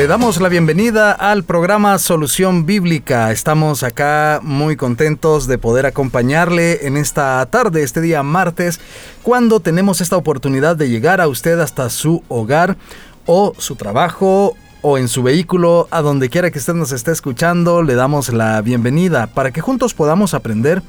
[0.00, 3.30] Le damos la bienvenida al programa Solución Bíblica.
[3.32, 8.80] Estamos acá muy contentos de poder acompañarle en esta tarde, este día martes,
[9.22, 12.78] cuando tenemos esta oportunidad de llegar a usted hasta su hogar
[13.26, 17.82] o su trabajo o en su vehículo, a donde quiera que usted nos esté escuchando,
[17.82, 20.82] le damos la bienvenida para que juntos podamos aprender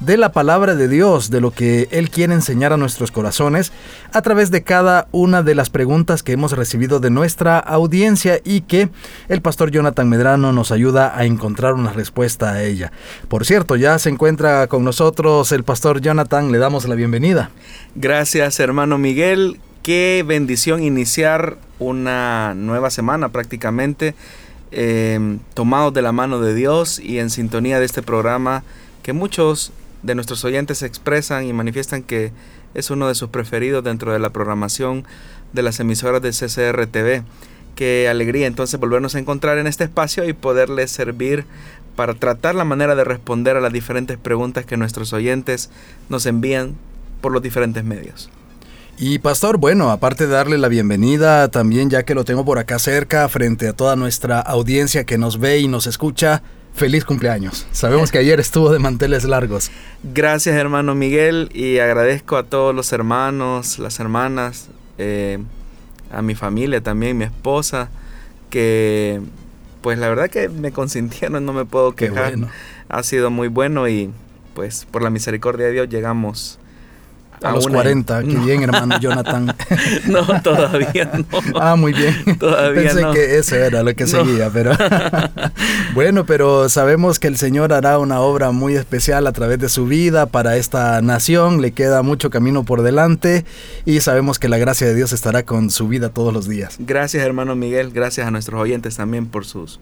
[0.00, 3.72] de la palabra de Dios, de lo que Él quiere enseñar a nuestros corazones
[4.12, 8.60] a través de cada una de las preguntas que hemos recibido de nuestra audiencia y
[8.60, 8.90] que
[9.28, 12.92] el pastor Jonathan Medrano nos ayuda a encontrar una respuesta a ella.
[13.28, 17.50] Por cierto, ya se encuentra con nosotros el pastor Jonathan, le damos la bienvenida.
[17.96, 24.14] Gracias hermano Miguel, qué bendición iniciar una nueva semana prácticamente.
[24.70, 28.64] Eh, tomados de la mano de Dios y en sintonía de este programa
[29.02, 32.32] que muchos de nuestros oyentes expresan y manifiestan que
[32.74, 35.04] es uno de sus preferidos dentro de la programación
[35.52, 37.22] de las emisoras de CCR TV.
[37.74, 41.44] Qué alegría entonces volvernos a encontrar en este espacio y poderles servir
[41.96, 45.70] para tratar la manera de responder a las diferentes preguntas que nuestros oyentes
[46.08, 46.76] nos envían
[47.20, 48.30] por los diferentes medios.
[49.00, 52.80] Y pastor, bueno, aparte de darle la bienvenida, también ya que lo tengo por acá
[52.80, 56.42] cerca, frente a toda nuestra audiencia que nos ve y nos escucha,
[56.78, 57.66] feliz cumpleaños.
[57.72, 59.70] Sabemos que ayer estuvo de manteles largos.
[60.02, 65.38] Gracias hermano Miguel y agradezco a todos los hermanos, las hermanas, eh,
[66.10, 67.90] a mi familia también, mi esposa,
[68.48, 69.20] que
[69.82, 72.34] pues la verdad que me consintieron, no me puedo quejar.
[72.88, 74.10] Ha sido muy bueno y
[74.54, 76.57] pues por la misericordia de Dios llegamos
[77.42, 79.54] a, los 40, qué bien, hermano Jonathan.
[80.06, 81.24] no, todavía no.
[81.60, 82.38] ah, muy bien.
[82.38, 84.72] Todavía Pensé que eso era lo que seguía, pero.
[85.94, 89.86] bueno, pero sabemos que el Señor hará una obra muy especial a través de su
[89.86, 91.60] vida para esta nación.
[91.60, 93.44] Le queda mucho camino por delante
[93.84, 96.76] y sabemos que la gracia de Dios estará con su vida todos los días.
[96.78, 97.90] Gracias, hermano Miguel.
[97.92, 99.80] Gracias a nuestros oyentes también por sus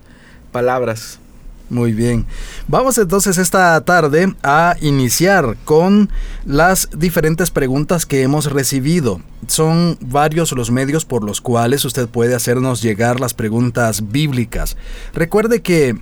[0.53, 1.21] palabras
[1.69, 2.27] muy bien.
[2.69, 6.11] Vamos entonces esta tarde a iniciar con
[6.45, 9.21] las diferentes preguntas que hemos recibido.
[9.49, 14.77] Son varios los medios por los cuales usted puede hacernos llegar las preguntas bíblicas.
[15.15, 15.97] Recuerde que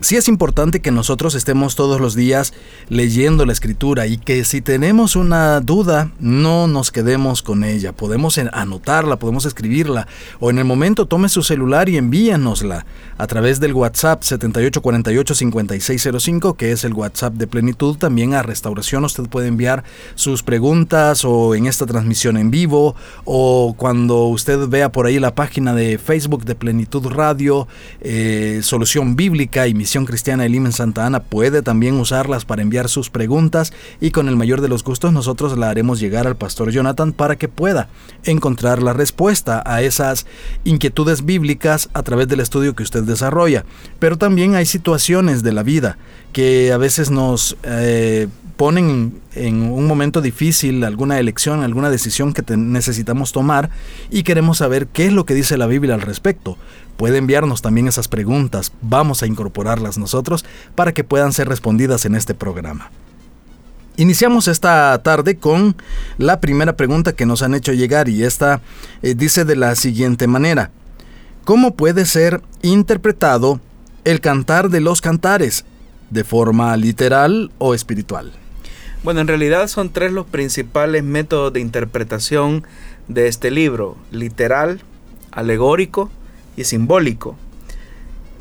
[0.00, 2.54] Sí es importante que nosotros estemos todos los días
[2.88, 7.90] leyendo la escritura y que si tenemos una duda no nos quedemos con ella.
[7.90, 10.06] Podemos anotarla, podemos escribirla
[10.38, 12.86] o en el momento tome su celular y envíanosla
[13.18, 17.96] a través del WhatsApp 78485605 que es el WhatsApp de plenitud.
[17.96, 19.82] También a restauración usted puede enviar
[20.14, 22.94] sus preguntas o en esta transmisión en vivo
[23.24, 27.66] o cuando usted vea por ahí la página de Facebook de Plenitud Radio,
[28.00, 32.88] eh, Solución Bíblica y Cristiana de Lima en Santa Ana puede también usarlas para enviar
[32.88, 36.70] sus preguntas y con el mayor de los gustos nosotros la haremos llegar al pastor
[36.70, 37.88] Jonathan para que pueda
[38.24, 40.26] encontrar la respuesta a esas
[40.64, 43.64] inquietudes bíblicas a través del estudio que usted desarrolla.
[43.98, 45.96] Pero también hay situaciones de la vida
[46.32, 52.42] que a veces nos eh, ponen en un momento difícil alguna elección, alguna decisión que
[52.56, 53.70] necesitamos tomar
[54.10, 56.58] y queremos saber qué es lo que dice la Biblia al respecto.
[56.96, 62.16] Puede enviarnos también esas preguntas, vamos a incorporarlas nosotros para que puedan ser respondidas en
[62.16, 62.90] este programa.
[63.96, 65.76] Iniciamos esta tarde con
[66.18, 68.60] la primera pregunta que nos han hecho llegar y esta
[69.02, 70.72] eh, dice de la siguiente manera.
[71.44, 73.60] ¿Cómo puede ser interpretado
[74.04, 75.64] el cantar de los cantares?
[76.10, 78.32] ¿De forma literal o espiritual?
[79.04, 82.66] Bueno, en realidad son tres los principales métodos de interpretación
[83.06, 84.80] de este libro, literal,
[85.30, 86.10] alegórico
[86.56, 87.36] y simbólico.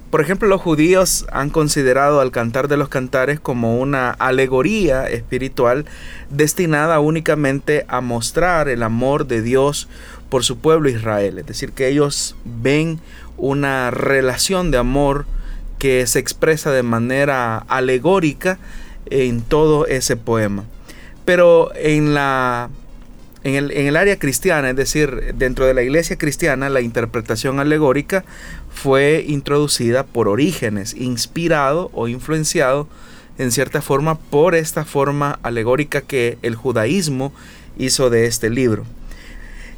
[0.09, 5.85] Por ejemplo, los judíos han considerado al cantar de los cantares como una alegoría espiritual
[6.31, 9.87] destinada únicamente a mostrar el amor de Dios
[10.29, 11.37] por su pueblo Israel.
[11.37, 12.99] Es decir, que ellos ven
[13.37, 15.25] una relación de amor
[15.77, 18.57] que se expresa de manera alegórica
[19.11, 20.65] en todo ese poema.
[21.25, 22.69] Pero en la
[23.43, 27.59] en el, en el, área cristiana, es decir, dentro de la iglesia cristiana, la interpretación
[27.59, 28.25] alegórica
[28.73, 32.89] fue introducida por Orígenes, inspirado o influenciado
[33.37, 37.31] en cierta forma por esta forma alegórica que el judaísmo
[37.77, 38.85] hizo de este libro.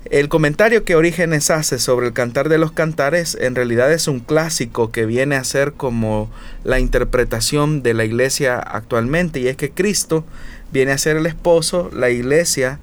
[0.09, 4.19] El comentario que Orígenes hace sobre el Cantar de los Cantares en realidad es un
[4.19, 6.31] clásico que viene a ser como
[6.63, 10.25] la interpretación de la iglesia actualmente y es que Cristo
[10.71, 12.79] viene a ser el esposo, la iglesia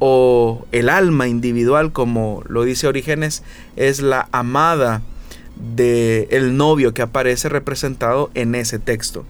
[0.00, 3.42] o el alma individual como lo dice Orígenes
[3.76, 5.00] es la amada
[5.74, 9.24] de el novio que aparece representado en ese texto.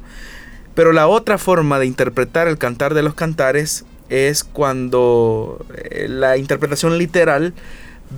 [0.74, 6.36] Pero la otra forma de interpretar el Cantar de los Cantares es cuando eh, la
[6.36, 7.54] interpretación literal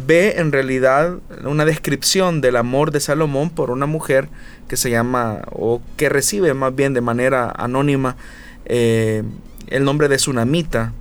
[0.06, 4.28] ve en realidad una descripción del amor de Salomón por una mujer
[4.68, 8.16] que se llama o que recibe más bien de manera anónima
[8.66, 9.22] eh,
[9.68, 10.92] el nombre de Tsunamita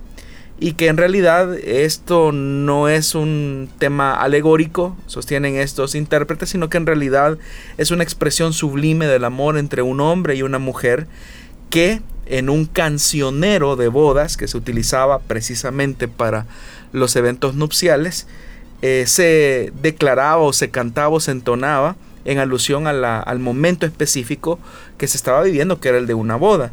[0.60, 6.78] y que en realidad esto no es un tema alegórico, sostienen estos intérpretes, sino que
[6.78, 7.38] en realidad
[7.76, 11.06] es una expresión sublime del amor entre un hombre y una mujer
[11.70, 16.46] que en un cancionero de bodas que se utilizaba precisamente para
[16.92, 18.26] los eventos nupciales,
[18.82, 24.58] eh, se declaraba o se cantaba o se entonaba en alusión al momento específico
[24.98, 26.72] que se estaba viviendo, que era el de una boda.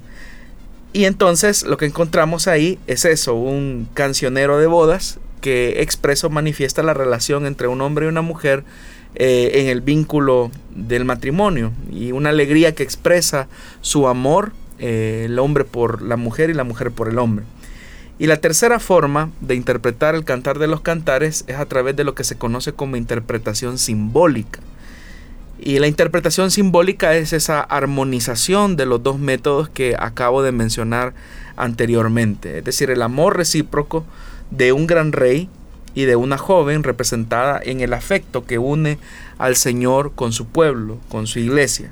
[0.91, 6.29] Y entonces lo que encontramos ahí es eso, un cancionero de bodas que expresa o
[6.29, 8.63] manifiesta la relación entre un hombre y una mujer
[9.15, 13.47] eh, en el vínculo del matrimonio y una alegría que expresa
[13.81, 17.45] su amor eh, el hombre por la mujer y la mujer por el hombre.
[18.17, 22.05] Y la tercera forma de interpretar el cantar de los cantares es a través de
[22.05, 24.61] lo que se conoce como interpretación simbólica.
[25.59, 31.13] Y la interpretación simbólica es esa armonización de los dos métodos que acabo de mencionar
[31.57, 34.05] anteriormente, es decir, el amor recíproco
[34.51, 35.49] de un gran rey
[35.93, 38.97] y de una joven representada en el afecto que une
[39.37, 41.91] al Señor con su pueblo, con su iglesia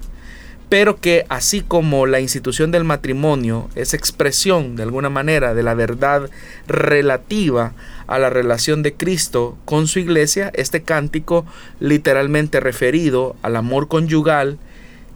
[0.73, 5.75] pero que así como la institución del matrimonio es expresión de alguna manera de la
[5.75, 6.31] verdad
[6.65, 7.73] relativa
[8.07, 11.45] a la relación de Cristo con su iglesia, este cántico
[11.79, 14.57] literalmente referido al amor conyugal,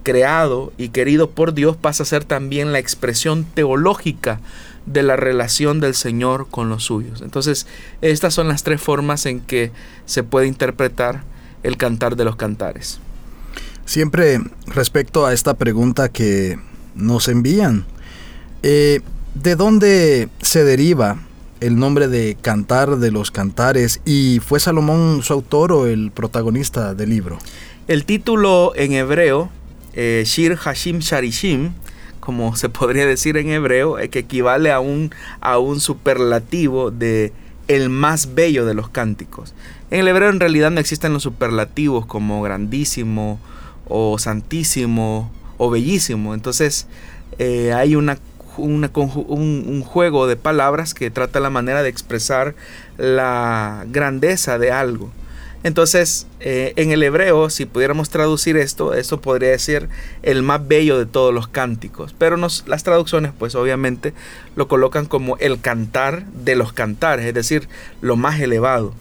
[0.03, 4.39] creado y querido por Dios, pasa a ser también la expresión teológica
[4.85, 7.23] de la relación del Señor con los suyos.
[7.23, 7.65] Entonces,
[8.03, 9.71] estas son las tres formas en que
[10.05, 11.23] se puede interpretar
[11.63, 12.99] el cantar de los cantares.
[13.87, 16.59] Siempre respecto a esta pregunta que
[16.93, 17.85] nos envían,
[18.61, 18.99] eh,
[19.33, 21.19] ¿de dónde se deriva
[21.61, 26.95] el nombre de Cantar de los Cantares y fue Salomón su autor o el protagonista
[26.95, 27.39] del libro?
[27.87, 29.49] El título en hebreo,
[29.93, 31.71] eh, Shir Hashim Sharishim,
[32.19, 37.31] como se podría decir en hebreo, eh, que equivale a un, a un superlativo de
[37.69, 39.53] el más bello de los cánticos.
[39.91, 43.39] En el hebreo en realidad no existen los superlativos como grandísimo,
[43.89, 46.33] o santísimo o bellísimo.
[46.33, 46.87] Entonces
[47.39, 48.17] eh, hay una,
[48.57, 52.55] un, juego de palabras que trata la manera de expresar
[52.97, 55.11] la grandeza de algo.
[55.63, 59.89] Entonces, eh, en el hebreo, si pudiéramos traducir esto, esto podría decir
[60.21, 62.15] el más bello de todos los cánticos.
[62.17, 64.13] Pero las traducciones, pues obviamente,
[64.55, 67.67] lo colocan como el cantar de los cantares, es decir,
[68.01, 68.93] lo más elevado.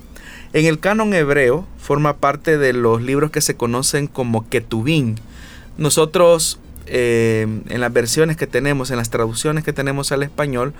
[0.56, 5.16] En el canon hebreo forma parte de los libros que se conocen como Ketubín.
[5.76, 10.72] Nosotros eh, en las versiones que tenemos, en las traducciones que tenemos al español,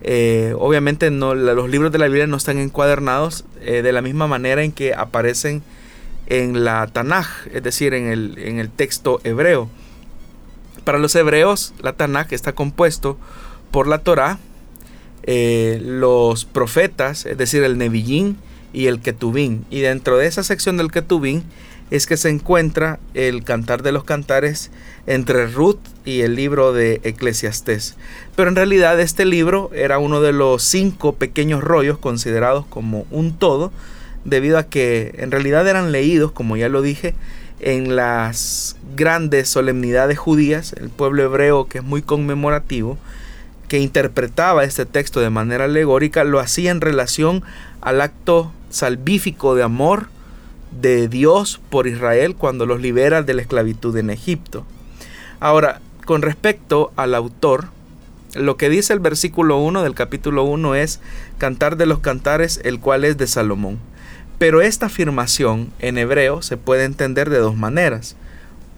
[0.00, 4.26] eh, obviamente no, los libros de la Biblia no están encuadernados eh, de la misma
[4.26, 5.62] manera en que aparecen
[6.26, 9.68] en la Tanaj, es decir, en el, en el texto hebreo.
[10.84, 13.18] Para los hebreos, la Tanaj está compuesto
[13.70, 14.38] por la Torah,
[15.26, 18.38] los profetas, es decir, el Nebillín,
[18.72, 19.64] y el Ketubín.
[19.70, 21.44] Y dentro de esa sección del Ketubín
[21.90, 24.70] es que se encuentra el Cantar de los Cantares
[25.06, 27.96] entre Ruth y el libro de Eclesiastés.
[28.36, 33.32] Pero en realidad este libro era uno de los cinco pequeños rollos considerados como un
[33.32, 33.72] todo,
[34.24, 37.14] debido a que en realidad eran leídos, como ya lo dije,
[37.58, 42.98] en las grandes solemnidades judías, el pueblo hebreo que es muy conmemorativo,
[43.68, 47.42] que interpretaba este texto de manera alegórica, lo hacía en relación
[47.80, 50.06] al acto salvífico de amor
[50.80, 54.64] de Dios por Israel cuando los libera de la esclavitud en Egipto.
[55.40, 57.68] Ahora, con respecto al autor,
[58.34, 61.00] lo que dice el versículo 1 del capítulo 1 es
[61.38, 63.78] Cantar de los Cantares, el cual es de Salomón.
[64.38, 68.16] Pero esta afirmación en hebreo se puede entender de dos maneras.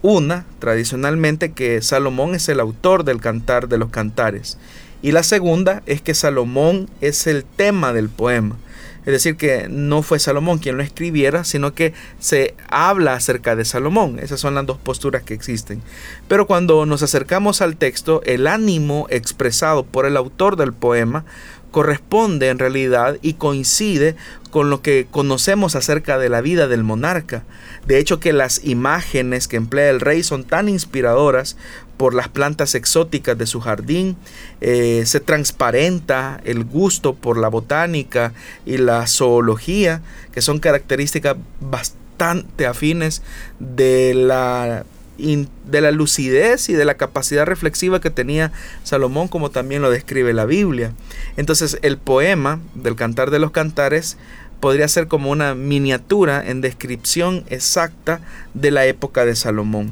[0.01, 4.57] Una, tradicionalmente, que Salomón es el autor del Cantar de los Cantares.
[5.01, 8.57] Y la segunda es que Salomón es el tema del poema.
[9.05, 13.65] Es decir, que no fue Salomón quien lo escribiera, sino que se habla acerca de
[13.65, 14.19] Salomón.
[14.19, 15.81] Esas son las dos posturas que existen.
[16.27, 21.25] Pero cuando nos acercamos al texto, el ánimo expresado por el autor del poema
[21.73, 24.15] corresponde en realidad y coincide
[24.51, 27.43] con lo que conocemos acerca de la vida del monarca.
[27.87, 31.57] De hecho que las imágenes que emplea el rey son tan inspiradoras
[31.97, 34.15] por las plantas exóticas de su jardín,
[34.61, 38.33] eh, se transparenta el gusto por la botánica
[38.67, 43.23] y la zoología, que son características bastante afines
[43.59, 44.85] de la
[45.17, 48.51] de la lucidez y de la capacidad reflexiva que tenía
[48.83, 50.93] Salomón, como también lo describe la Biblia.
[51.37, 54.17] Entonces el poema del Cantar de los Cantares
[54.59, 58.21] podría ser como una miniatura en descripción exacta
[58.53, 59.91] de la época de Salomón.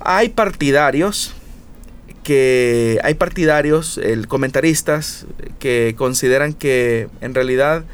[0.00, 1.34] Hay partidarios
[2.22, 5.26] que hay partidarios, el, comentaristas
[5.58, 7.84] que consideran que en realidad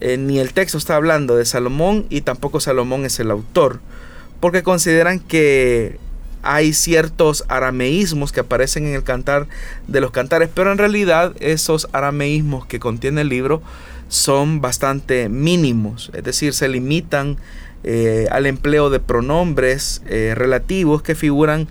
[0.00, 3.80] eh, ni el texto está hablando de Salomón y tampoco Salomón es el autor
[4.40, 5.98] porque consideran que
[6.42, 9.46] hay ciertos arameísmos que aparecen en el cantar
[9.88, 13.62] de los cantares, pero en realidad esos arameísmos que contiene el libro
[14.08, 17.36] son bastante mínimos, es decir, se limitan
[17.82, 21.68] eh, al empleo de pronombres eh, relativos que figuran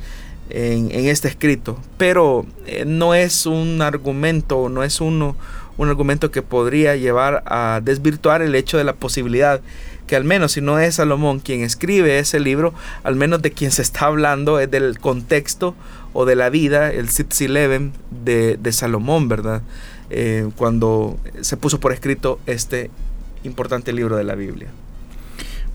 [0.49, 5.35] en, este escrito, pero eh, no es un argumento, no es uno,
[5.77, 9.61] un argumento que podría llevar a desvirtuar el hecho de la posibilidad
[10.07, 13.71] que al menos si no es Salomón quien escribe ese libro, al menos de quien
[13.71, 15.75] se está hablando es del contexto
[16.13, 17.93] o de la vida, el Sipsileven
[18.23, 19.61] de, de Salomón, ¿verdad?
[20.09, 22.91] Eh, cuando se puso por escrito este
[23.43, 24.69] importante libro de la Biblia.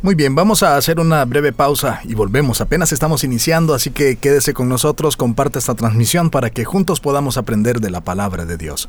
[0.03, 2.63] Muy bien, vamos a hacer una breve pausa y volvemos.
[2.63, 7.37] Apenas estamos iniciando, así que quédese con nosotros, comparte esta transmisión para que juntos podamos
[7.37, 8.89] aprender de la palabra de Dios.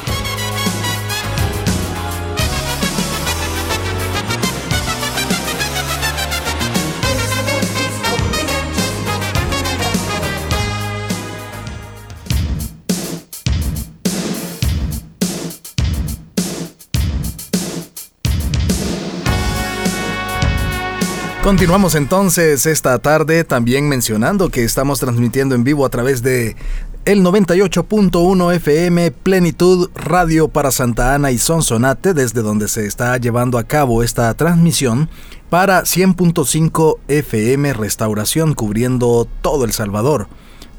[21.51, 26.55] Continuamos entonces esta tarde también mencionando que estamos transmitiendo en vivo a través de
[27.03, 33.57] el 98.1 FM Plenitud Radio para Santa Ana y Sonsonate, desde donde se está llevando
[33.57, 35.09] a cabo esta transmisión,
[35.49, 40.29] para 100.5 FM Restauración cubriendo todo El Salvador.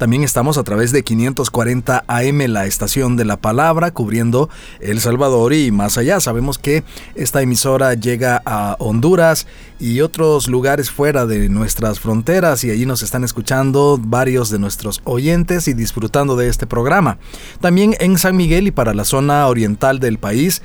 [0.03, 4.49] También estamos a través de 540 AM, la estación de la palabra, cubriendo
[4.81, 6.19] El Salvador y más allá.
[6.19, 6.83] Sabemos que
[7.15, 9.47] esta emisora llega a Honduras
[9.79, 14.99] y otros lugares fuera de nuestras fronteras y allí nos están escuchando varios de nuestros
[15.05, 17.17] oyentes y disfrutando de este programa.
[17.61, 20.61] También en San Miguel y para la zona oriental del país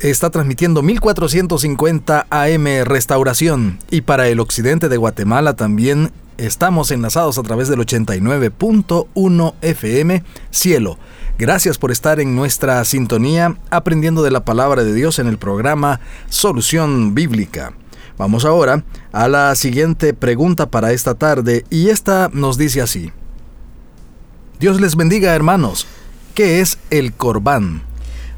[0.00, 7.42] está transmitiendo 1450 AM Restauración y para el occidente de Guatemala también Estamos enlazados a
[7.42, 10.98] través del 89.1 FM Cielo.
[11.38, 16.00] Gracias por estar en nuestra sintonía aprendiendo de la palabra de Dios en el programa
[16.30, 17.74] Solución Bíblica.
[18.16, 23.12] Vamos ahora a la siguiente pregunta para esta tarde y esta nos dice así.
[24.58, 25.86] Dios les bendiga hermanos.
[26.34, 27.82] ¿Qué es el corbán?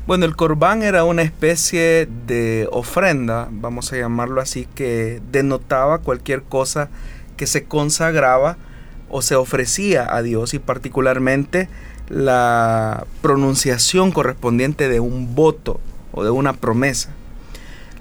[0.06, 6.42] Bueno, el corbán era una especie de ofrenda, vamos a llamarlo así, que denotaba cualquier
[6.42, 6.90] cosa
[7.36, 8.56] que se consagraba
[9.10, 11.68] o se ofrecía a Dios y particularmente
[12.08, 15.80] la pronunciación correspondiente de un voto
[16.12, 17.10] o de una promesa.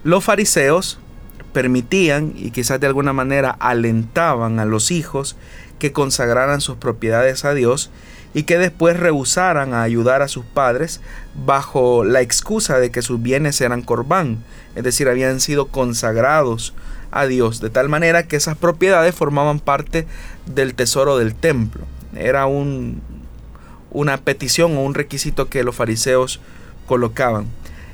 [0.03, 0.99] Los fariseos
[1.53, 5.37] permitían y quizás de alguna manera alentaban a los hijos
[5.83, 7.91] que consagraran sus propiedades a Dios
[8.33, 11.01] y que después rehusaran a ayudar a sus padres
[11.45, 14.45] bajo la excusa de que sus bienes eran corbán,
[14.77, 16.73] es decir, habían sido consagrados
[17.11, 20.07] a Dios, de tal manera que esas propiedades formaban parte
[20.45, 21.83] del tesoro del templo.
[22.15, 23.01] Era un,
[23.91, 26.39] una petición o un requisito que los fariseos
[26.87, 27.47] colocaban.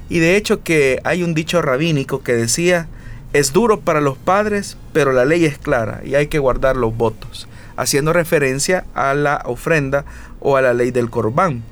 [0.10, 2.88] Y de hecho que hay un dicho rabínico que decía,
[3.34, 6.96] es duro para los padres, pero la ley es clara y hay que guardar los
[6.96, 7.48] votos,
[7.80, 10.04] haciendo referencia a la ofrenda
[10.42, 11.64] o a la ley del corbán.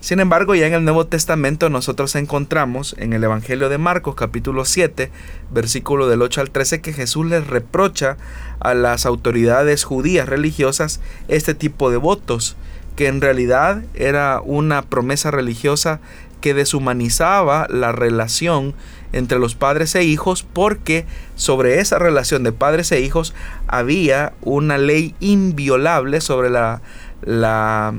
[0.00, 4.64] Sin embargo, ya en el Nuevo Testamento nosotros encontramos en el Evangelio de Marcos capítulo
[4.64, 5.10] 7,
[5.50, 8.16] versículo del 8 al 13, que Jesús les reprocha
[8.60, 12.56] a las autoridades judías religiosas este tipo de votos,
[12.94, 15.98] que en realidad era una promesa religiosa
[16.40, 18.74] que deshumanizaba la relación
[19.12, 23.34] entre los padres e hijos porque sobre esa relación de padres e hijos
[23.66, 26.80] había una ley inviolable sobre la,
[27.22, 27.92] la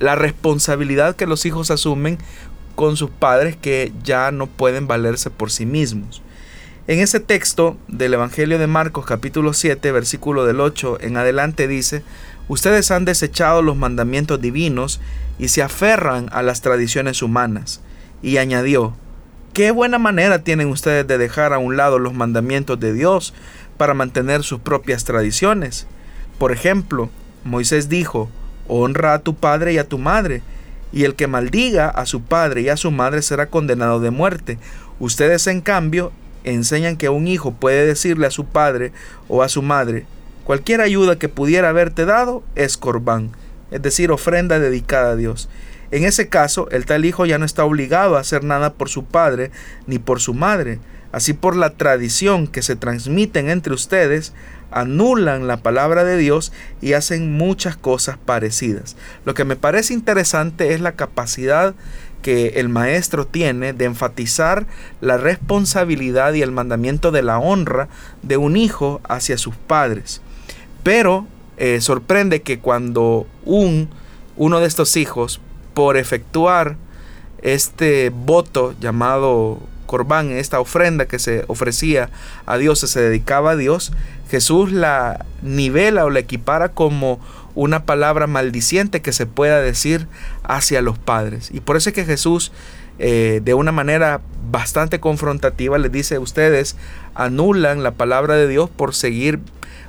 [0.00, 2.18] responsabilidad que los hijos asumen
[2.74, 6.22] con sus padres que ya no pueden valerse por sí mismos.
[6.86, 12.02] En ese texto del Evangelio de Marcos capítulo 7 versículo del 8 en adelante dice,
[12.48, 15.00] ustedes han desechado los mandamientos divinos
[15.38, 17.80] y se aferran a las tradiciones humanas.
[18.22, 18.96] Y añadió,
[19.52, 23.34] qué buena manera tienen ustedes de dejar a un lado los mandamientos de Dios
[23.76, 25.86] para mantener sus propias tradiciones.
[26.38, 27.10] Por ejemplo,
[27.44, 28.28] Moisés dijo,
[28.68, 30.42] honra a tu padre y a tu madre,
[30.92, 34.58] y el que maldiga a su padre y a su madre será condenado de muerte.
[34.98, 36.12] Ustedes, en cambio,
[36.44, 38.92] enseñan que un hijo puede decirle a su padre
[39.28, 40.06] o a su madre,
[40.44, 43.30] cualquier ayuda que pudiera haberte dado es corbán,
[43.70, 45.48] es decir, ofrenda dedicada a Dios.
[45.90, 49.04] En ese caso, el tal hijo ya no está obligado a hacer nada por su
[49.04, 49.50] padre
[49.86, 50.78] ni por su madre.
[51.12, 54.32] Así por la tradición que se transmiten entre ustedes,
[54.70, 58.96] anulan la palabra de Dios y hacen muchas cosas parecidas.
[59.24, 61.74] Lo que me parece interesante es la capacidad
[62.22, 64.66] que el maestro tiene de enfatizar
[65.00, 67.88] la responsabilidad y el mandamiento de la honra
[68.22, 70.20] de un hijo hacia sus padres.
[70.82, 73.88] Pero eh, sorprende que cuando un,
[74.36, 75.40] uno de estos hijos,
[75.74, 76.76] por efectuar
[77.42, 82.10] este voto llamado corbán, esta ofrenda que se ofrecía
[82.46, 83.92] a Dios, se dedicaba a Dios,
[84.30, 87.18] Jesús la nivela o la equipara como
[87.56, 90.06] una palabra maldiciente que se pueda decir
[90.44, 91.50] hacia los padres.
[91.52, 92.52] Y por eso es que Jesús,
[93.00, 96.76] eh, de una manera bastante confrontativa, les dice, ustedes
[97.16, 99.40] anulan la palabra de Dios por seguir,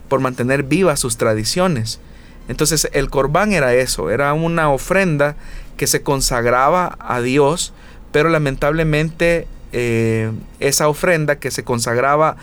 [0.07, 2.00] por mantener vivas sus tradiciones.
[2.47, 5.35] Entonces el corbán era eso, era una ofrenda
[5.81, 7.73] que se consagraba a Dios,
[8.11, 12.38] pero lamentablemente eh, esa ofrenda que se consagraba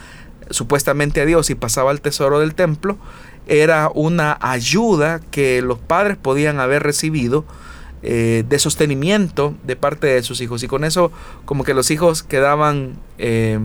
[0.50, 2.98] supuestamente a Dios y pasaba al tesoro del templo,
[3.46, 7.44] era una ayuda que los padres podían haber recibido
[8.02, 10.64] eh, de sostenimiento de parte de sus hijos.
[10.64, 11.12] Y con eso
[11.44, 13.60] como que los hijos quedaban eh,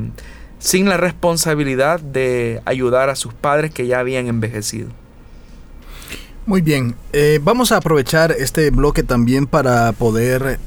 [0.59, 4.89] sin la responsabilidad de ayudar a sus padres que ya habían envejecido.
[6.45, 6.95] Muy bien,
[7.41, 10.59] vamos a aprovechar este bloque también para poder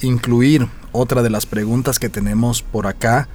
[0.00, 3.28] incluir otra de las preguntas que tenemos por acá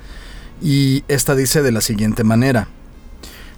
[0.61, 2.67] y esta dice de la siguiente manera.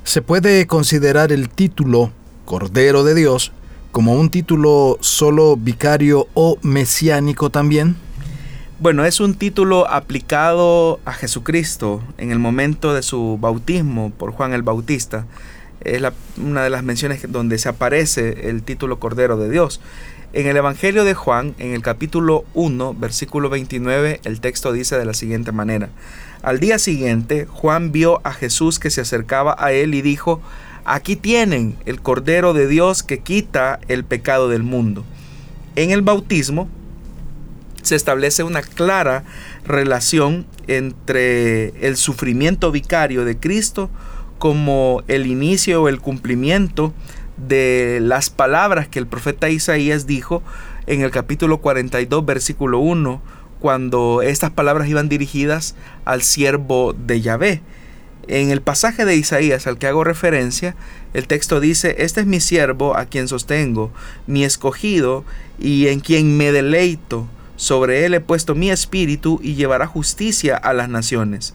[0.04, 2.12] ¿Se puede considerar el título
[2.46, 3.52] Cordero de Dios
[3.92, 7.96] como un título solo vicario o mesiánico también?
[8.80, 14.54] Bueno, es un título aplicado a Jesucristo en el momento de su bautismo por Juan
[14.54, 15.26] el Bautista.
[15.84, 16.02] Es
[16.38, 19.82] una de las menciones donde se aparece el título Cordero de Dios.
[20.34, 25.06] En el Evangelio de Juan, en el capítulo 1, versículo 29, el texto dice de
[25.06, 25.90] la siguiente manera.
[26.42, 30.42] Al día siguiente, Juan vio a Jesús que se acercaba a él y dijo,
[30.86, 35.06] Aquí tienen el Cordero de Dios que quita el pecado del mundo.
[35.76, 36.68] En el bautismo
[37.84, 39.24] se establece una clara
[39.66, 43.90] relación entre el sufrimiento vicario de Cristo
[44.44, 46.94] como el inicio o el cumplimiento
[47.38, 50.44] de las palabras que el profeta Isaías dijo
[50.86, 53.22] en el capítulo 42, versículo 1,
[53.62, 57.62] cuando estas palabras iban dirigidas al siervo de Yahvé.
[58.28, 60.76] En el pasaje de Isaías al que hago referencia,
[61.14, 63.94] el texto dice, Este es mi siervo a quien sostengo,
[64.28, 65.24] mi escogido
[65.58, 67.30] y en quien me deleito.
[67.56, 71.54] Sobre él he puesto mi espíritu y llevará justicia a las naciones.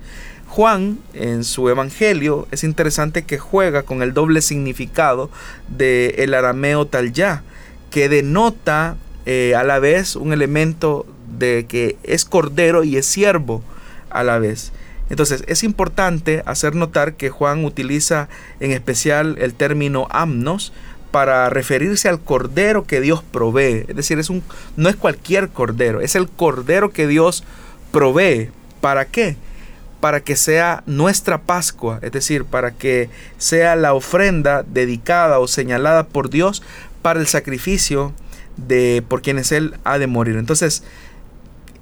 [0.59, 5.31] Juan, en su evangelio, es interesante que juega con el doble significado
[5.69, 7.45] del el arameo tal ya,
[7.93, 11.07] que denota eh, a la vez un elemento
[11.39, 13.63] de que es cordero y es siervo
[14.11, 14.73] a la vez.
[15.11, 20.73] Entonces es importante hacer notar que Juan utiliza en especial el término amnos
[21.13, 23.85] para referirse al cordero que Dios provee.
[23.87, 24.43] Es decir, es un,
[24.77, 27.45] no es cualquier cordero, es el cordero que Dios
[27.93, 28.51] provee.
[28.81, 29.37] ¿Para qué?
[30.01, 36.07] Para que sea nuestra Pascua, es decir, para que sea la ofrenda dedicada o señalada
[36.07, 36.63] por Dios
[37.03, 38.13] para el sacrificio
[38.57, 40.37] de por quienes Él ha de morir.
[40.37, 40.83] Entonces,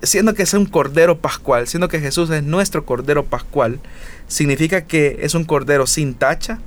[0.03, 3.81] siendo que es un cordero pascual, siendo que Jesús es nuestro cordero pascual,
[4.29, 6.59] significa que es un cordero sin tacha,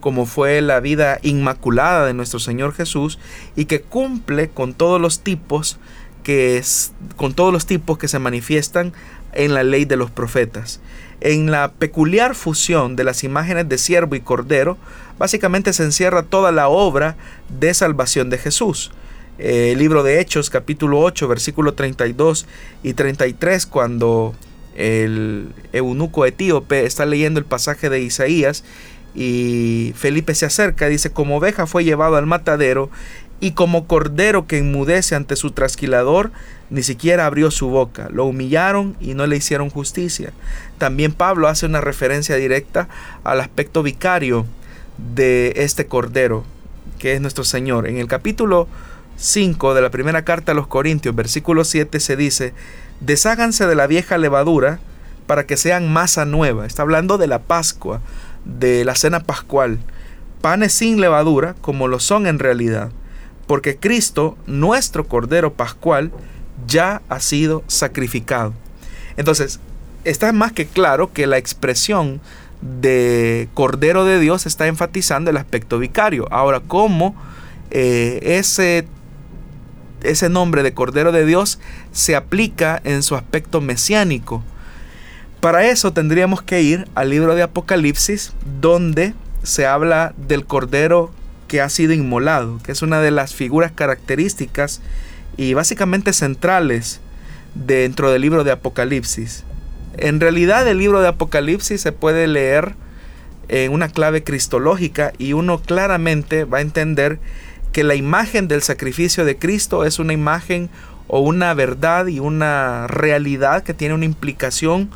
[0.00, 3.18] como fue la vida inmaculada de nuestro Señor Jesús,
[3.56, 5.78] y que cumple con todos los tipos
[6.22, 8.92] que es, con todos los tipos que se manifiestan
[9.36, 10.80] en la ley de los profetas.
[11.20, 14.76] En la peculiar fusión de las imágenes de siervo y cordero,
[15.18, 17.16] básicamente se encierra toda la obra
[17.48, 18.90] de salvación de Jesús.
[19.38, 22.46] Eh, el libro de Hechos, capítulo 8, versículo 32
[22.82, 24.34] y 33, cuando
[24.74, 28.62] el eunuco etíope está leyendo el pasaje de Isaías
[29.14, 32.90] y Felipe se acerca, dice, como oveja fue llevado al matadero
[33.40, 36.30] y como cordero que enmudece ante su trasquilador,
[36.70, 38.08] ni siquiera abrió su boca.
[38.10, 40.32] Lo humillaron y no le hicieron justicia.
[40.78, 42.88] También Pablo hace una referencia directa
[43.24, 44.46] al aspecto vicario
[45.14, 46.44] de este cordero,
[46.98, 47.86] que es nuestro Señor.
[47.86, 48.68] En el capítulo
[49.16, 52.54] 5 de la primera carta a los Corintios, versículo 7, se dice,
[53.00, 54.80] desháganse de la vieja levadura
[55.26, 56.64] para que sean masa nueva.
[56.64, 58.00] Está hablando de la Pascua,
[58.46, 59.78] de la cena pascual.
[60.40, 62.90] Panes sin levadura, como lo son en realidad
[63.46, 66.12] porque Cristo, nuestro Cordero Pascual,
[66.66, 68.52] ya ha sido sacrificado.
[69.16, 69.60] Entonces,
[70.04, 72.20] está más que claro que la expresión
[72.60, 76.26] de Cordero de Dios está enfatizando el aspecto vicario.
[76.30, 77.14] Ahora, ¿cómo
[77.70, 78.86] eh, ese,
[80.02, 81.58] ese nombre de Cordero de Dios
[81.92, 84.42] se aplica en su aspecto mesiánico?
[85.40, 91.10] Para eso tendríamos que ir al libro de Apocalipsis, donde se habla del Cordero
[91.48, 94.80] que ha sido inmolado, que es una de las figuras características
[95.36, 97.00] y básicamente centrales
[97.54, 99.44] dentro del libro de Apocalipsis.
[99.96, 102.74] En realidad el libro de Apocalipsis se puede leer
[103.48, 107.18] en una clave cristológica y uno claramente va a entender
[107.72, 110.70] que la imagen del sacrificio de Cristo es una imagen
[111.08, 114.90] o una verdad y una realidad que tiene una implicación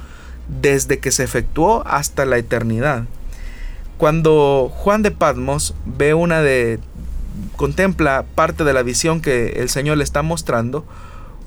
[0.49, 3.05] desde que se efectuó hasta la eternidad.
[4.01, 6.81] Cuando Juan de Patmos ve una de
[7.57, 10.87] contempla parte de la visión que el Señor le está mostrando,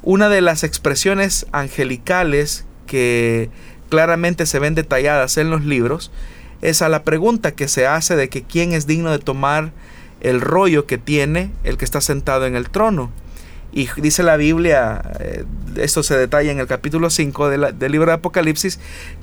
[0.04, 3.50] una de las expresiones angelicales que
[3.90, 6.12] claramente se ven detalladas en los libros
[6.62, 9.72] es a la pregunta que se hace de que quién es digno de tomar
[10.22, 13.10] el rollo que tiene el que está sentado en el trono.
[13.74, 15.46] Y dice la Biblia, eh,
[15.78, 18.80] esto se detalla en el capítulo 5 del libro de Apocalipsis,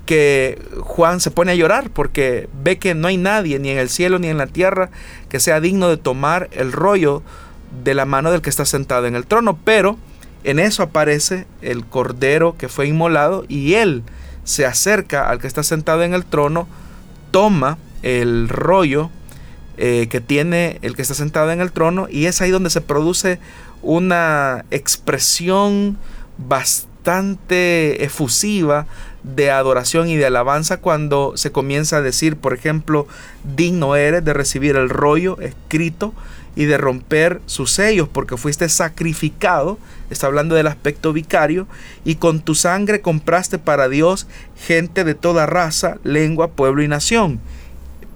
[0.07, 3.89] que Juan se pone a llorar porque ve que no hay nadie, ni en el
[3.89, 4.91] cielo ni en la tierra,
[5.29, 7.23] que sea digno de tomar el rollo
[7.85, 9.57] de la mano del que está sentado en el trono.
[9.65, 9.99] Pero
[10.43, 14.03] en eso aparece el cordero que fue inmolado y él
[14.43, 16.67] se acerca al que está sentado en el trono,
[17.31, 19.11] toma el rollo
[19.77, 22.81] eh, que tiene el que está sentado en el trono y es ahí donde se
[22.81, 23.39] produce
[23.83, 25.99] una expresión
[26.39, 28.87] bastante efusiva
[29.23, 33.07] de adoración y de alabanza cuando se comienza a decir, por ejemplo,
[33.57, 36.15] digno eres de recibir el rollo escrito
[36.57, 39.79] y de romper sus sellos porque fuiste sacrificado,
[40.11, 41.67] está hablando del aspecto vicario,
[42.05, 44.27] y con tu sangre compraste para Dios
[44.67, 47.41] gente de toda raza, lengua, pueblo y nación.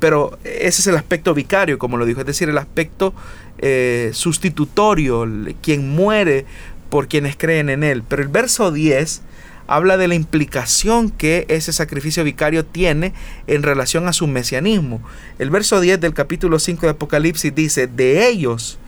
[0.01, 3.15] Pero ese es el aspecto vicario, como lo dijo, es decir, el aspecto
[3.59, 5.27] eh, sustitutorio,
[5.63, 6.47] quien muere
[6.91, 8.03] por quienes creen en él.
[8.09, 9.23] Pero el verso 10
[9.67, 13.15] habla de la implicación que ese sacrificio vicario tiene
[13.47, 15.01] en relación a su mesianismo.
[15.39, 18.79] El verso 10 del capítulo 5 de Apocalipsis dice, de ellos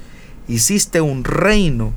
[0.49, 1.93] hiciste un reino,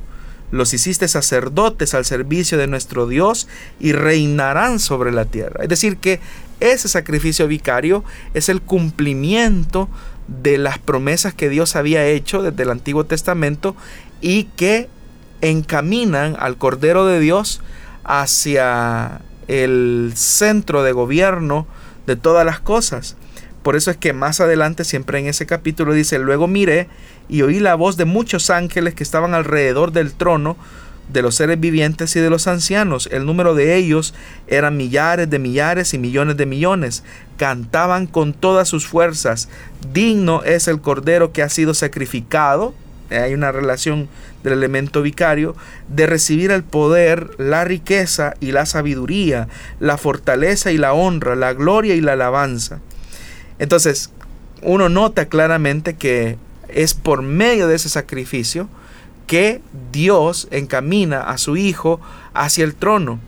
[0.52, 3.48] los hiciste sacerdotes al servicio de nuestro Dios
[3.80, 5.64] y reinarán sobre la tierra.
[5.64, 6.20] Es decir, que
[6.60, 8.04] ese sacrificio vicario
[8.34, 9.90] es el cumplimiento
[10.42, 13.76] de las promesas que Dios había hecho desde el Antiguo Testamento
[14.22, 14.88] y que
[15.42, 17.62] encaminan al Cordero de Dios
[18.04, 21.68] hacia el centro de gobierno
[22.06, 23.16] de todas las cosas.
[23.64, 26.88] Por eso es que más adelante, siempre en ese capítulo dice, luego miré
[27.28, 30.56] y oí la voz de muchos ángeles que estaban alrededor del trono,
[31.10, 33.10] de los seres vivientes y de los ancianos.
[33.12, 34.14] El número de ellos
[34.48, 37.04] eran millares de millares y millones de millones.
[37.38, 39.50] Cantaban con todas sus fuerzas.
[39.92, 42.74] Digno es el cordero que ha sido sacrificado.
[43.10, 44.08] Hay una relación
[44.44, 45.56] del elemento vicario,
[45.88, 49.48] de recibir el poder, la riqueza y la sabiduría,
[49.80, 52.80] la fortaleza y la honra, la gloria y la alabanza.
[53.58, 54.12] Entonces,
[54.62, 58.70] uno nota claramente que es por medio de ese sacrificio
[59.30, 59.62] que
[59.92, 62.02] Dios encamina a su Hijo
[62.34, 63.20] hacia el trono.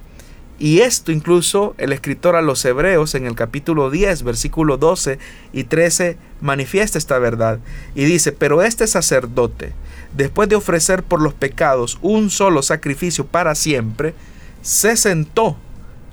[0.58, 5.20] Y esto incluso el escritor a los Hebreos en el capítulo 10, versículo 12
[5.54, 7.60] y 13 manifiesta esta verdad.
[7.94, 9.74] Y dice, pero este sacerdote,
[10.18, 14.16] después de ofrecer por los pecados un solo sacrificio para siempre,
[14.64, 15.56] se sentó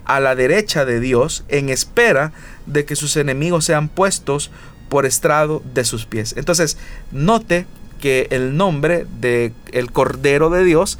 [0.05, 2.33] a la derecha de Dios en espera
[2.66, 4.51] de que sus enemigos sean puestos
[4.90, 6.35] por estrado de sus pies.
[6.37, 6.77] Entonces,
[7.11, 7.66] note
[7.99, 10.99] que el nombre de el Cordero de Dios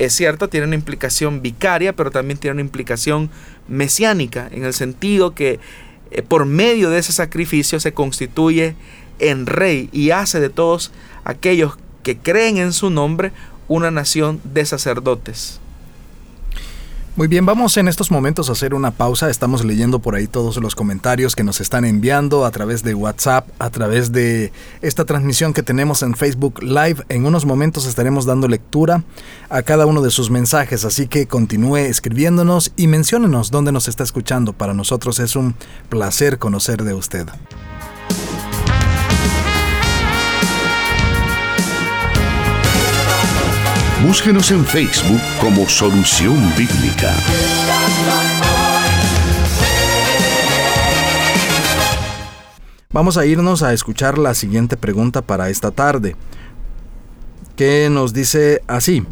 [0.00, 3.28] es cierto, tiene una implicación vicaria, pero también tiene una implicación
[3.68, 5.60] mesiánica, en el sentido que
[6.10, 8.76] eh, por medio de ese sacrificio se constituye
[9.18, 10.90] en rey y hace de todos
[11.24, 13.32] aquellos que creen en su nombre
[13.68, 15.59] una nación de sacerdotes.
[17.20, 19.28] Muy bien, vamos en estos momentos a hacer una pausa.
[19.28, 23.46] Estamos leyendo por ahí todos los comentarios que nos están enviando a través de WhatsApp,
[23.58, 27.04] a través de esta transmisión que tenemos en Facebook Live.
[27.10, 29.04] En unos momentos estaremos dando lectura
[29.50, 34.02] a cada uno de sus mensajes, así que continúe escribiéndonos y menciónenos dónde nos está
[34.02, 34.54] escuchando.
[34.54, 35.54] Para nosotros es un
[35.90, 37.26] placer conocer de usted.
[44.02, 47.14] Búsquenos en Facebook como Solución Bíblica.
[52.90, 56.16] Vamos a irnos a escuchar la siguiente pregunta para esta tarde,
[57.56, 59.04] que nos dice así.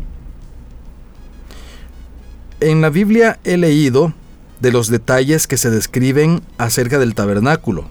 [2.61, 4.15] En la Biblia he leído
[4.61, 7.85] de los detalles que se describen acerca del tabernáculo,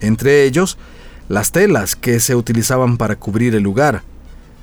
[0.00, 0.78] entre ellos
[1.28, 4.02] las telas que se utilizaban para cubrir el lugar,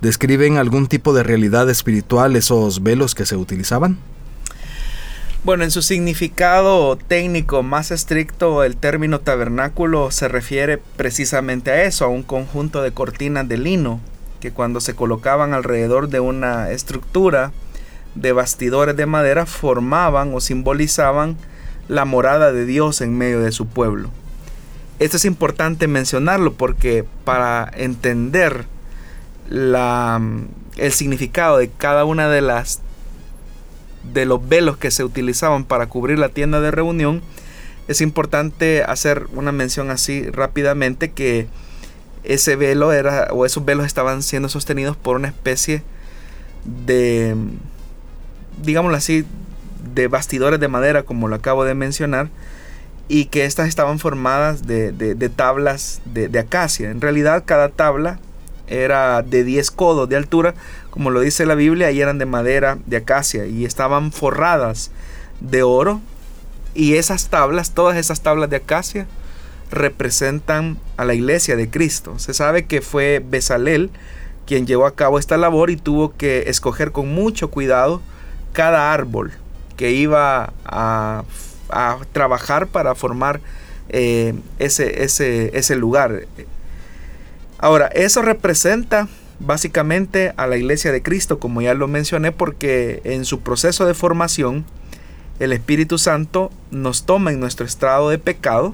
[0.06, 3.98] describen algún tipo de realidad espiritual esos velos que se utilizaban?
[5.44, 12.06] Bueno, en su significado técnico más estricto, el término tabernáculo se refiere precisamente a eso,
[12.06, 14.00] a un conjunto de cortinas de lino
[14.40, 17.52] que cuando se colocaban alrededor de una estructura
[18.16, 21.38] de bastidores de madera formaban o simbolizaban
[21.88, 24.10] la morada de Dios en medio de su pueblo.
[24.98, 28.66] Esto es importante mencionarlo porque para entender
[29.50, 30.22] la,
[30.78, 32.82] el significado de cada una de las
[34.14, 37.22] de los velos que se utilizaban para cubrir la tienda de reunión,
[37.88, 41.48] es importante hacer una mención así rápidamente que
[42.24, 45.84] ese velo era o esos velos estaban siendo sostenidos por una especie
[46.88, 47.36] de
[48.64, 49.26] digámoslo así
[49.94, 52.30] de bastidores de madera como lo acabo de mencionar
[53.08, 56.90] y que estas estaban formadas de, de, tablas de, de, acacia.
[56.90, 58.20] En realidad cada tabla
[58.68, 60.54] era de 10 codos de altura,
[60.90, 64.92] como lo dice la Biblia, y eran de madera de acacia y estaban forradas
[65.40, 66.02] de oro.
[66.74, 69.08] Y esas tablas, todas esas tablas de acacia,
[69.72, 72.20] representan a la iglesia de Cristo.
[72.20, 73.92] Se sabe que fue Besalel
[74.46, 78.02] quien llevó a cabo esta labor y tuvo que escoger con mucho cuidado
[78.54, 79.32] cada árbol
[79.76, 81.24] que iba a,
[82.14, 83.42] trabajar para formar
[83.90, 86.28] eh, ese lugar.
[87.58, 89.08] Ahora, eso representa
[89.40, 93.94] básicamente a la iglesia de Cristo, como ya lo mencioné, porque en su proceso de
[93.94, 94.66] formación,
[95.40, 98.74] el Espíritu Santo nos toma en nuestro estado de pecado,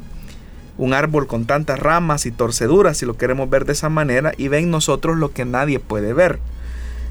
[0.77, 4.47] un árbol con tantas ramas y torceduras, si lo queremos ver de esa manera, y
[4.47, 6.39] ve en nosotros lo que nadie puede ver.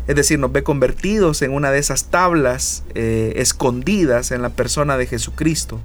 [0.08, 4.96] Es decir, nos ve convertidos en una de esas tablas eh, escondidas en la persona
[4.96, 5.78] de Jesucristo,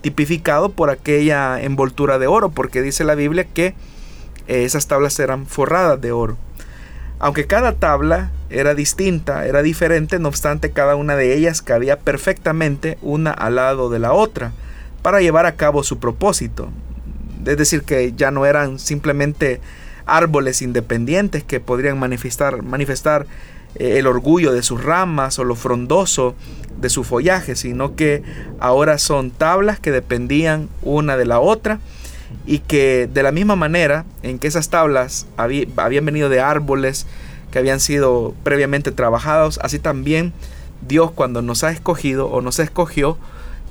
[0.00, 3.74] tipificado por aquella envoltura de oro, porque dice la Biblia que
[4.48, 6.36] esas tablas eran forradas de oro.
[7.20, 12.96] Aunque cada tabla era distinta, era diferente, no obstante cada una de ellas cabía perfectamente
[13.02, 14.52] una al lado de la otra
[15.02, 16.70] para llevar a cabo su propósito.
[17.44, 19.60] Es decir, que ya no eran simplemente
[20.06, 23.26] árboles independientes que podrían manifestar, manifestar
[23.74, 26.34] eh, el orgullo de sus ramas o lo frondoso
[26.80, 28.22] de su follaje, sino que
[28.60, 31.80] ahora son tablas que dependían una de la otra
[32.48, 37.06] y que de la misma manera en que esas tablas habían venido de árboles
[37.50, 40.32] que habían sido previamente trabajados, así también
[40.80, 43.18] Dios cuando nos ha escogido o nos escogió,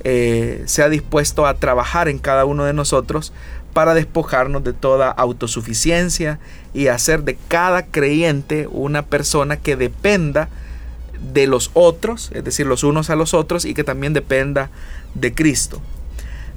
[0.04, 3.32] eh, se ha dispuesto a trabajar en cada uno de nosotros
[3.72, 6.38] para despojarnos de toda autosuficiencia
[6.72, 10.48] y hacer de cada creyente una persona que dependa
[11.32, 14.70] de los otros, es decir, los unos a los otros, y que también dependa
[15.14, 15.80] de Cristo.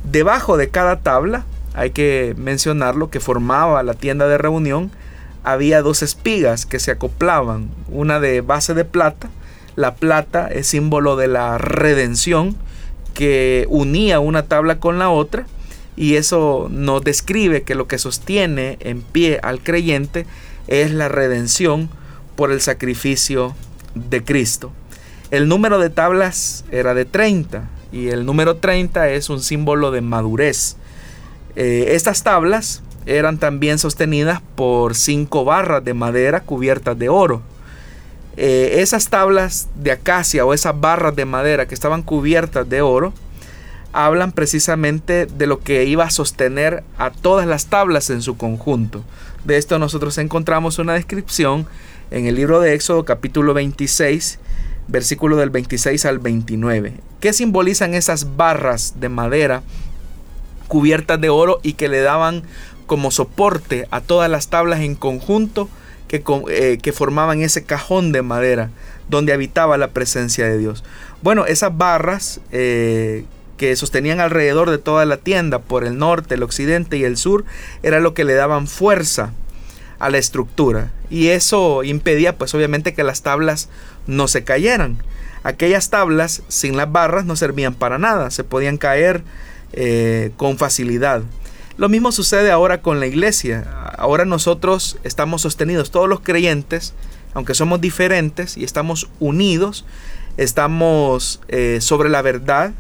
[0.04, 4.92] Debajo de cada tabla hay que mencionarlo, que formaba la tienda de reunión,
[5.44, 9.30] había dos espigas que se acoplaban, una de base de plata,
[9.76, 12.56] la plata es símbolo de la redención
[13.14, 15.46] que unía una tabla con la otra
[15.96, 20.26] y eso nos describe que lo que sostiene en pie al creyente
[20.68, 21.90] es la redención
[22.36, 23.56] por el sacrificio
[23.96, 24.72] de Cristo.
[25.32, 30.02] El número de tablas era de 30 y el número 30 es un símbolo de
[30.02, 30.76] madurez.
[31.56, 37.42] Eh, estas tablas eran también sostenidas por cinco barras de madera cubiertas de oro.
[38.38, 43.14] Eh, esas tablas de acacia o esas barras de madera que estaban cubiertas de oro
[43.94, 49.04] hablan precisamente de lo que iba a sostener a todas las tablas en su conjunto.
[49.44, 51.68] De esto nosotros encontramos una descripción
[52.10, 54.40] en el libro de Éxodo capítulo 26,
[54.88, 56.94] versículo del 26 al 29.
[57.20, 59.64] ¿Qué simbolizan esas barras de madera
[60.72, 62.44] cubiertas de oro y que le daban
[62.86, 65.68] como soporte a todas las tablas en conjunto
[66.08, 68.70] que, eh, formaban ese cajón de madera
[69.10, 70.86] donde habitaba la presencia de Dios.
[71.22, 73.26] Bueno, esas barras eh,
[73.58, 77.44] que sostenían alrededor de toda la tienda por el norte, el occidente y el sur,
[77.84, 79.34] era lo que le daban fuerza
[80.00, 80.94] a la estructura.
[81.10, 83.68] Y eso impedía pues obviamente que las tablas
[84.08, 85.00] no se cayeran.
[85.44, 89.22] Aquellas tablas sin las barras no servían para nada, se podían caer
[89.74, 91.24] eh, con facilidad.
[91.78, 93.64] Lo mismo sucede ahora con la iglesia.
[93.98, 96.94] Ahora nosotros estamos sostenidos, todos los creyentes,
[97.34, 99.86] aunque somos diferentes y estamos unidos,
[100.38, 102.74] estamos eh, sobre la verdad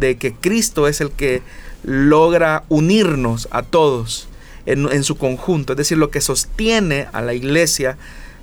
[0.00, 1.42] de que Cristo es el que
[1.84, 4.28] logra unirnos a todos
[4.66, 5.72] en, su conjunto.
[5.74, 7.96] Es decir, lo que sostiene a la iglesia,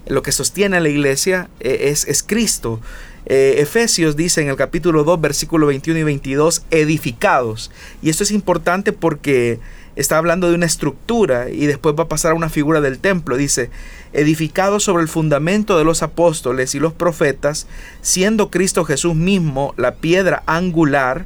[0.08, 2.80] lo que sostiene a la iglesia eh, es, es Cristo.
[3.26, 7.72] Eh, Efesios dice en el capítulo 2, versículo 21 y 22, edificados.
[8.02, 9.60] Y esto es importante porque
[9.96, 13.38] está hablando de una estructura y después va a pasar a una figura del templo.
[13.38, 13.70] Dice,
[14.14, 17.68] edificado sobre el fundamento de los apóstoles y los profetas,
[18.02, 21.26] siendo Cristo Jesús mismo la piedra angular,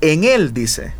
[0.00, 0.92] en él dice,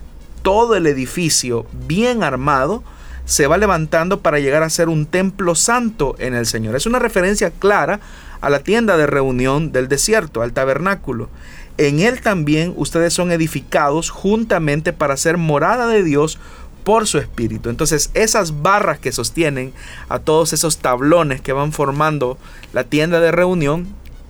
[0.42, 2.82] todo el edificio bien armado
[3.24, 6.76] se va levantando para llegar a ser un templo santo en el Señor.
[6.76, 8.00] Es una referencia clara
[8.44, 11.30] a la tienda de reunión del desierto, al tabernáculo.
[11.78, 16.38] En él también ustedes son edificados juntamente para ser morada de Dios
[16.84, 17.70] por su espíritu.
[17.70, 19.72] Entonces esas barras que sostienen
[20.10, 22.36] a todos esos tablones que van formando
[22.74, 23.88] la tienda de reunión,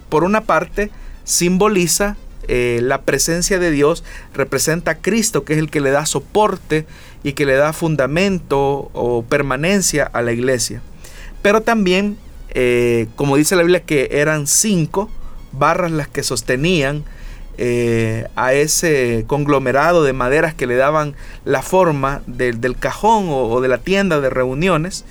[0.09, 0.91] por una parte
[1.25, 6.07] simboliza eh, la presencia de Dios, representa a Cristo, que es el que le da
[6.07, 6.87] soporte
[7.25, 10.83] y que le da fundamento o permanencia a la iglesia.
[11.43, 12.17] Pero también,
[12.55, 15.11] eh, como dice la Biblia, que eran cinco
[15.53, 17.05] barras las que sostenían
[17.57, 21.15] eh, a ese conglomerado de maderas que le daban
[21.45, 25.05] la forma del cajón o, de la tienda de reuniones.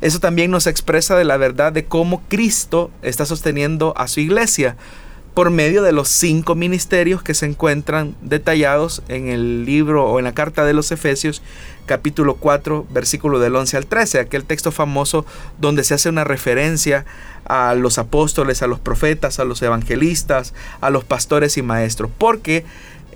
[0.00, 4.76] Eso también nos expresa de la verdad de cómo Cristo está sosteniendo a su iglesia
[5.38, 10.24] por medio de los cinco ministerios que se encuentran detallados en el libro o en
[10.24, 11.42] la carta de los Efesios
[11.86, 15.24] capítulo 4 versículo del 11 al 13, aquel texto famoso
[15.60, 17.06] donde se hace una referencia
[17.44, 22.64] a los apóstoles, a los profetas, a los evangelistas, a los pastores y maestros, porque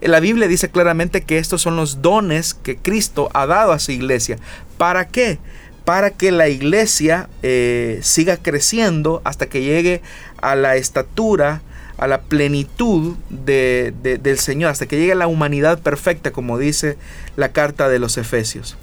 [0.01, 3.91] la Biblia dice claramente que estos son los dones que Cristo ha dado a su
[3.91, 4.39] iglesia.
[4.79, 5.41] ¿Para qué?
[5.85, 10.03] Para que la iglesia eh, siga creciendo hasta que llegue
[10.41, 11.63] a la estatura,
[12.03, 16.97] a la plenitud de, del Señor, hasta que llegue a la humanidad perfecta, como dice
[17.37, 18.77] la carta de los Efesios.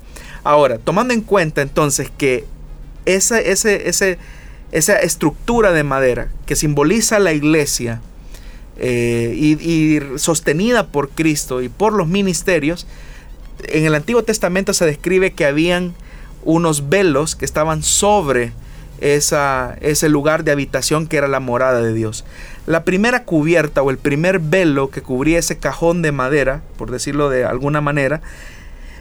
[0.46, 2.46] Ahora, tomando en cuenta entonces que
[3.06, 4.18] esa, ese, ese,
[4.72, 8.00] esa estructura de madera que simboliza la iglesia
[8.78, 12.88] eh, y, sostenida por Cristo y por los ministerios,
[13.68, 15.94] en el Antiguo Testamento se describe que habían
[16.44, 18.54] unos velos que estaban sobre
[19.02, 22.24] esa, ese lugar de habitación que era la morada de Dios.
[22.70, 27.32] La primera cubierta o el primer velo que cubría ese cajón de madera, por decirlo
[27.32, 28.22] de alguna manera,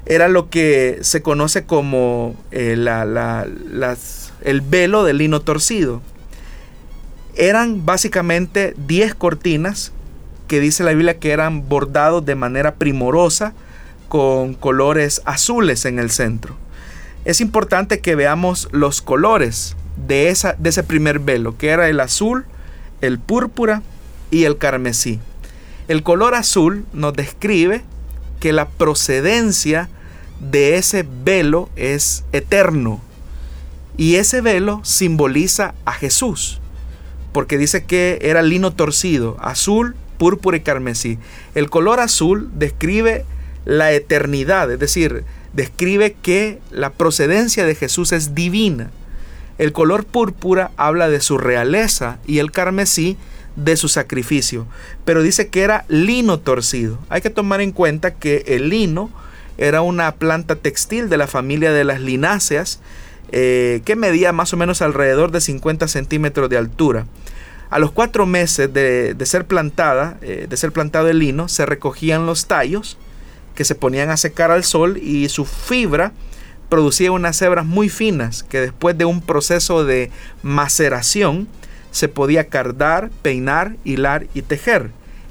[0.07, 2.83] era lo que se conoce como eh,
[4.41, 6.01] el velo de lino torcido.
[7.35, 9.93] Eran básicamente 10 cortinas
[10.47, 13.53] que dice la Biblia que eran bordados de manera primorosa
[14.09, 16.57] con colores azules en el centro.
[17.27, 19.77] Es importante que veamos los colores
[20.09, 22.47] de, esa, de ese primer velo, que era el azul,
[23.01, 23.83] el púrpura
[24.31, 25.21] y el carmesí.
[25.89, 27.83] El color azul nos describe
[28.41, 29.89] que la procedencia
[30.41, 33.01] de ese velo es eterno,
[33.97, 36.61] y ese velo simboliza a Jesús,
[37.33, 41.19] porque dice que era lino torcido, azul, púrpura y carmesí.
[41.55, 43.25] El color azul describe
[43.65, 48.91] la eternidad, es decir, describe que la procedencia de Jesús es divina.
[49.59, 53.17] El color púrpura habla de su realeza y el carmesí
[53.57, 54.67] de su sacrificio,
[55.05, 56.99] pero dice que era lino torcido.
[57.09, 59.11] Hay que tomar en cuenta que el lino
[59.59, 62.81] era una planta textil de la familia de las lináceas
[63.33, 67.07] eh, que medía más o menos alrededor de 50 centímetros de altura.
[67.69, 72.25] A los cuatro meses de, ser plantada, eh, de ser plantado el lino, se recogían
[72.25, 72.97] los tallos
[73.55, 76.13] que se ponían a secar al sol y su fibra
[76.69, 80.11] producía unas hebras muy finas que después de un proceso de
[80.43, 81.49] maceración
[81.91, 84.91] se podía cardar, peinar, hilar y tejer.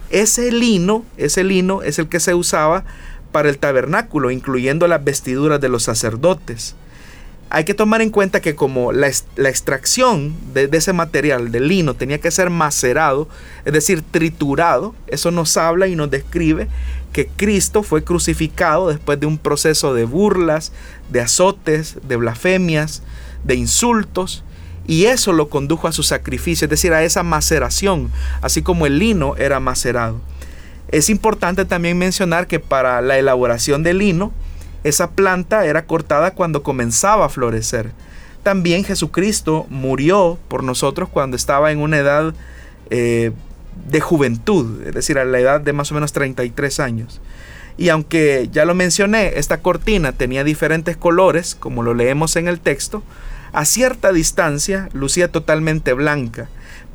[0.09, 2.85] Ese lino, ese lino es el que se usaba
[3.31, 6.75] para el tabernáculo, incluyendo las vestiduras de los sacerdotes
[7.49, 12.19] hay que tomar en cuenta que como la, extracción de, ese material, del lino, tenía
[12.19, 13.29] que ser macerado,
[13.63, 16.67] es decir, triturado, eso nos habla y nos describe
[17.17, 20.71] que Cristo fue crucificado después de un proceso de burlas,
[21.09, 23.01] de azotes, de blasfemias,
[23.43, 24.43] de insultos,
[24.85, 28.11] Y eso lo condujo a su sacrificio, es decir, a esa maceración,
[28.43, 30.21] así como el lino era macerado.
[30.89, 34.31] Es importante también mencionar que para la elaboración del lino,
[34.83, 37.93] esa planta era cortada cuando comenzaba a florecer.
[38.43, 42.35] También Jesucristo murió por nosotros cuando estaba en una edad
[42.91, 43.31] eh,
[43.89, 47.21] de juventud, es decir, a la edad de más o menos 33 años.
[47.77, 52.59] Y aunque ya lo mencioné, esta cortina tenía diferentes colores, como lo leemos en el
[52.59, 53.03] texto,
[53.53, 56.49] a cierta distancia lucía totalmente blanca,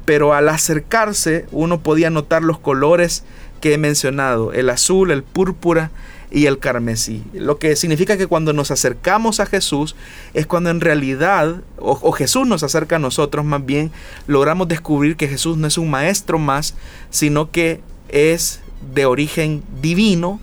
[0.04, 3.24] pero al acercarse uno podía notar los colores
[3.62, 5.92] que he mencionado, el azul, el púrpura
[6.32, 7.22] y el carmesí.
[7.32, 9.94] Lo que significa que cuando nos acercamos a Jesús
[10.34, 13.92] es cuando en realidad, o, Jesús nos acerca a nosotros más bien,
[14.26, 16.74] logramos descubrir que Jesús no es un maestro más,
[17.10, 18.60] sino que es
[18.92, 20.40] de origen divino,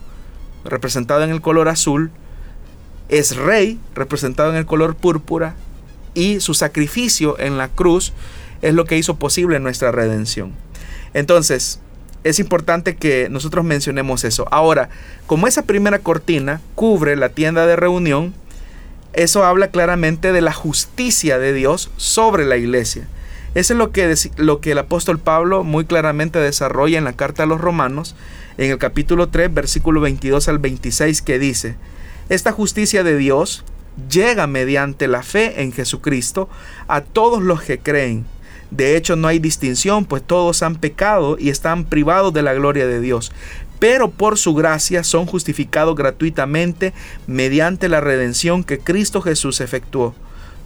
[0.63, 2.11] representado en el color azul,
[3.09, 5.55] es rey, representado en el color púrpura,
[6.13, 8.13] y su sacrificio en la cruz
[8.61, 10.53] es lo que hizo posible nuestra redención.
[11.13, 11.81] Entonces,
[12.23, 14.47] es importante que nosotros mencionemos eso.
[14.51, 14.89] Ahora,
[15.25, 18.33] como esa primera cortina cubre la tienda de reunión,
[19.13, 23.07] eso habla claramente de la justicia de Dios sobre la iglesia.
[23.55, 27.43] Eso es lo que, lo que el apóstol Pablo muy claramente desarrolla en la carta
[27.43, 28.15] a los romanos,
[28.57, 31.75] en el capítulo 3, versículo 22 al 26, que dice,
[32.29, 33.63] esta justicia de Dios
[34.09, 36.47] llega mediante la fe en Jesucristo
[36.87, 38.25] a todos los que creen
[38.71, 42.85] de hecho, no hay distinción, pues todos han pecado y están privados de la gloria
[42.85, 43.31] de Dios.
[43.79, 46.93] Pero por su gracia son justificados gratuitamente
[47.25, 50.13] mediante la redención que Cristo Jesús efectuó.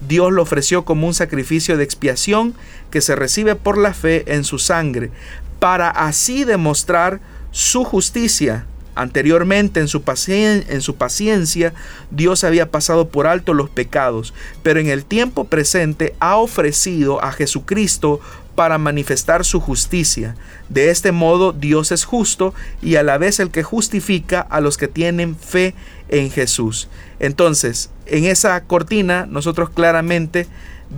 [0.08, 2.56] Dios lo ofreció como un sacrificio de expiación
[2.91, 5.12] que se recibe por la fe en su sangre,
[5.60, 8.66] para así demostrar su justicia
[8.96, 11.74] Anteriormente en su, en su, paciencia
[12.12, 17.32] Dios había pasado por alto los pecados, pero en el tiempo presente ha ofrecido a
[17.32, 18.20] Jesucristo
[18.56, 20.36] para manifestar su justicia.
[20.70, 24.78] De este modo Dios es justo y a la vez el que justifica a los
[24.78, 25.74] que tienen fe
[26.10, 26.88] en Jesús.
[27.20, 30.48] Entonces, en esa cortina nosotros claramente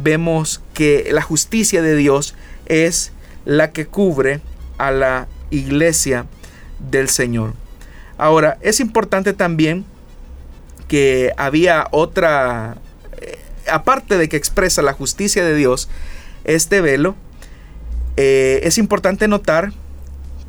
[0.03, 2.35] vemos que la justicia de Dios
[2.65, 3.13] es
[3.45, 4.41] la que cubre
[4.77, 6.25] a la iglesia
[6.91, 7.53] del Señor.
[8.17, 9.85] Ahora, es importante también
[10.87, 12.77] que había otra,
[13.21, 13.39] eh,
[13.69, 15.89] aparte de que expresa la justicia de Dios,
[16.43, 17.15] este velo,
[18.17, 19.73] eh, es importante notar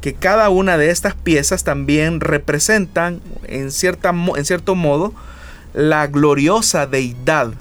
[0.00, 5.12] que cada una de estas piezas también representan en, cierta, en cierto modo
[5.74, 7.54] la gloriosa deidad.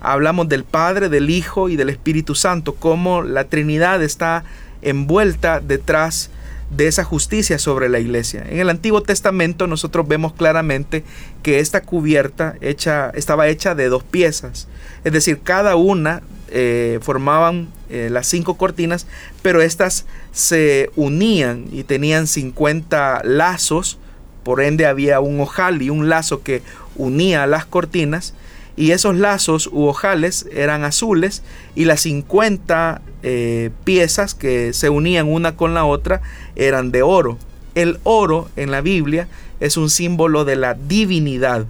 [0.00, 4.44] Hablamos del Padre, del Hijo y del Espíritu Santo, como la Trinidad está
[4.82, 6.30] envuelta detrás
[6.70, 8.44] de esa justicia sobre la iglesia.
[8.48, 11.04] En el Antiguo Testamento nosotros vemos claramente
[11.42, 14.68] que esta cubierta hecha, estaba hecha de dos piezas,
[15.04, 19.06] es decir, cada una eh, formaban eh, las cinco cortinas,
[19.42, 23.98] pero estas se unían y tenían 50 lazos,
[24.44, 26.62] por ende había un ojal y un lazo que
[26.96, 28.34] unía las cortinas,
[28.80, 31.42] y esos lazos u ojales eran azules
[31.76, 36.22] y las 50 eh, piezas que se unían una con la otra
[36.56, 37.36] eran de oro.
[37.74, 39.28] El oro en la Biblia
[39.60, 41.66] es un símbolo de la divinidad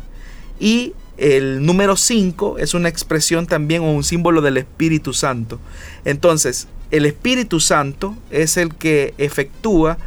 [0.61, 5.59] y el número 5 es una expresión también o un símbolo del Espíritu Santo.
[6.05, 9.99] Entonces, el Espíritu Santo es el que efectúa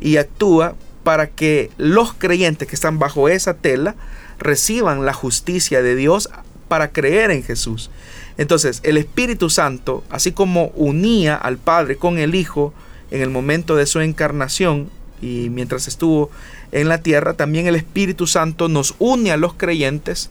[0.00, 3.96] y actúa para que los creyentes que están bajo esa tela
[4.38, 6.28] reciban la justicia de Dios
[6.72, 7.90] para creer en Jesús.
[8.38, 12.72] Entonces, el Espíritu Santo, así como unía al Padre con el Hijo
[13.10, 14.88] en el momento de su encarnación
[15.20, 16.30] y mientras estuvo
[16.72, 20.30] en la tierra, también el Espíritu Santo nos une a los creyentes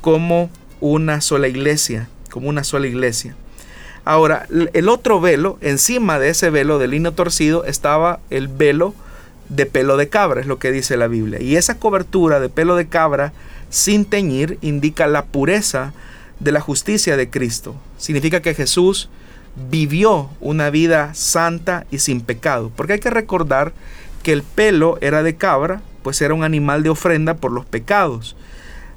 [0.00, 0.48] como
[0.80, 3.36] una sola iglesia, como una sola iglesia.
[4.06, 8.94] Ahora, el otro velo, encima de ese velo de lino torcido, estaba el velo
[9.50, 11.38] de pelo de cabra, es lo que dice la Biblia.
[11.42, 13.34] Y esa cobertura de pelo de cabra
[13.72, 15.94] sin teñir indica la pureza
[16.40, 17.74] de la justicia de Cristo.
[17.96, 19.08] Significa que Jesús
[19.70, 22.70] vivió una vida santa y sin pecado.
[22.76, 23.72] Porque hay que recordar
[24.22, 28.36] que el pelo era de cabra, pues era un animal de ofrenda por los pecados.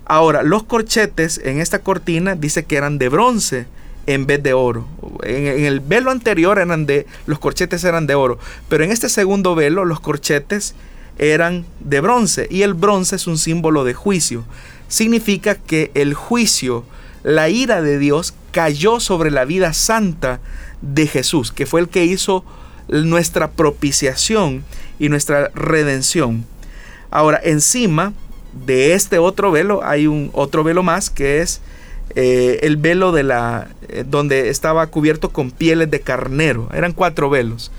[0.03, 3.67] Ahora, los corchetes en esta cortina dice que eran de bronce
[4.07, 4.85] en vez de oro.
[5.23, 9.55] En, el velo anterior eran de los corchetes eran de oro, pero en este segundo
[9.55, 10.75] velo los corchetes
[11.17, 14.43] eran de bronce y el bronce es un símbolo de juicio.
[14.87, 16.85] Significa que el juicio,
[17.23, 20.39] la ira de Dios cayó sobre la vida santa
[20.81, 22.45] de Jesús, que fue el que hizo
[22.87, 24.63] nuestra propiciación
[24.99, 26.45] y nuestra redención.
[27.09, 28.13] Ahora, encima
[28.65, 31.61] de este otro velo hay un otro velo más que es
[32.15, 36.69] eh, el velo de la eh, donde estaba cubierto con pieles de carnero.
[36.73, 37.71] Eran cuatro velos.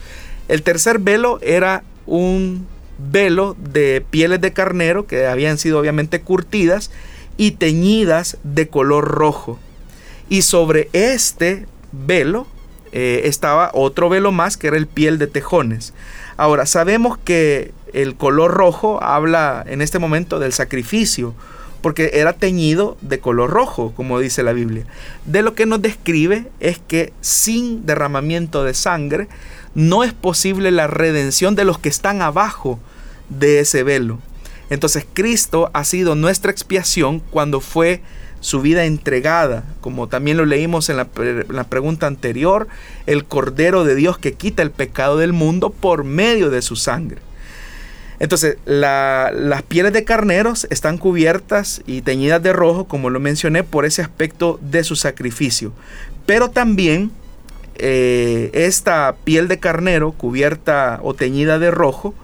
[0.48, 2.66] El tercer velo era un
[2.98, 6.90] velo de pieles de carnero que habían sido obviamente curtidas
[7.36, 9.58] y teñidas de color rojo.
[10.28, 12.46] Y sobre este velo
[12.92, 15.92] eh, estaba otro velo más que era el piel de tejones.
[16.36, 21.34] Ahora, sabemos que el color rojo habla en este momento del sacrificio,
[21.80, 24.86] porque era teñido de color rojo, como dice la Biblia.
[25.24, 29.28] De lo que nos describe es que sin derramamiento de sangre
[29.74, 32.78] no es posible la redención de los que están abajo
[33.28, 34.18] de ese velo.
[34.70, 38.00] Entonces Cristo ha sido nuestra expiación cuando fue
[38.40, 42.68] su vida entregada, como también lo leímos en la, pregunta anterior,
[43.06, 47.18] el Cordero de Dios que quita el pecado del mundo por medio de su sangre.
[48.18, 53.84] Entonces, las pieles de carneros están cubiertas y teñidas de rojo, como lo mencioné, por
[53.84, 55.72] ese aspecto de su sacrificio.
[56.24, 57.10] Pero también
[57.76, 62.14] eh, esta piel de carnero cubierta o teñida de rojo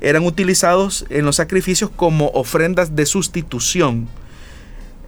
[0.00, 4.08] eran utilizados en los sacrificios como ofrendas de sustitución.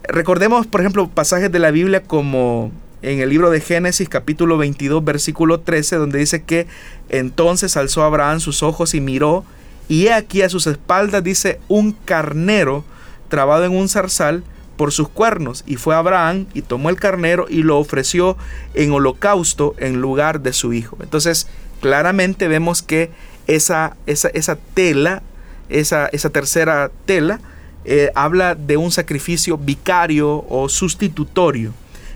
[0.05, 2.71] Recordemos, por ejemplo, pasajes de la Biblia como
[3.03, 6.67] en el libro de Génesis capítulo 22 versículo 13 donde dice que
[7.09, 9.45] entonces alzó Abraham sus ojos y miró
[9.89, 12.85] y aquí a sus espaldas dice un carnero
[13.29, 14.45] trabado en un zarzal
[14.77, 18.37] por sus cuernos y fue Abraham y tomó el carnero y lo ofreció
[18.75, 20.99] en holocausto en lugar de su hijo.
[21.01, 21.49] Entonces
[21.81, 23.11] claramente vemos que
[23.47, 25.23] esa, esa, esa tela,
[25.69, 27.41] esa, esa tercera tela,
[27.85, 31.73] eh, habla de un sacrificio vicario o sustitutorio.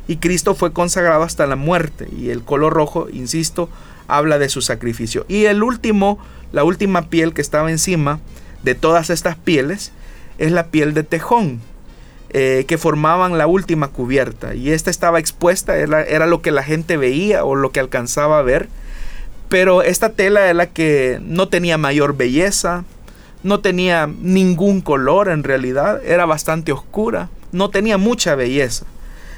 [0.09, 2.09] Y Cristo fue consagrado hasta la muerte.
[2.17, 3.69] Y el color rojo, insisto,
[4.09, 5.25] habla de su sacrificio.
[5.29, 6.19] Y el último,
[6.53, 8.21] la última piel que estaba encima
[8.63, 9.93] de todas estas pieles,
[10.39, 11.61] es la piel de tejón,
[12.31, 14.55] eh, que formaban la última cubierta.
[14.55, 18.39] Y esta estaba expuesta, era, era, lo que la gente veía o lo que alcanzaba
[18.39, 18.69] a ver.
[19.49, 22.85] Pero esta tela era la que no tenía mayor belleza,
[23.43, 28.87] no tenía ningún color en realidad, era bastante oscura, no tenía mucha belleza,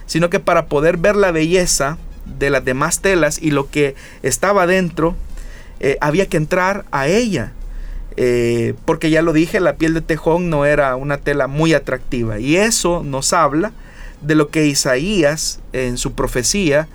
[0.07, 4.67] sino que para poder ver la belleza de las demás telas y lo que estaba
[4.67, 5.17] dentro,
[5.83, 7.53] eh, había que entrar a ella.
[8.17, 12.39] Eh, porque ya lo dije, la piel de tejón no era una tela muy atractiva.
[12.39, 13.73] Y eso nos habla
[14.23, 16.89] de lo que Isaías en su profecía,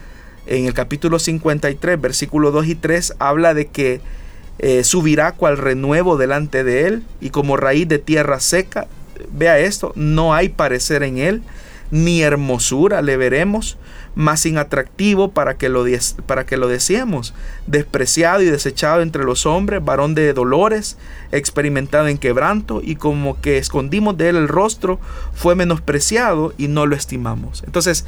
[0.45, 3.99] en el capítulo 53, versículos 2 y 3, habla de que
[4.59, 8.87] eh, subirá cual renuevo delante de él y como raíz de tierra seca.
[9.31, 11.43] Vea esto, no hay parecer en él,
[11.91, 13.77] ni hermosura le veremos,
[14.17, 15.85] más inatractivo para que lo,
[16.25, 17.35] para que lo deseemos,
[17.67, 20.97] despreciado y desechado entre los hombres, varón de dolores,
[21.31, 24.99] experimentado en quebranto, y como que escondimos de él el rostro,
[25.35, 27.63] fue menospreciado y no lo estimamos.
[27.67, 28.05] Entonces,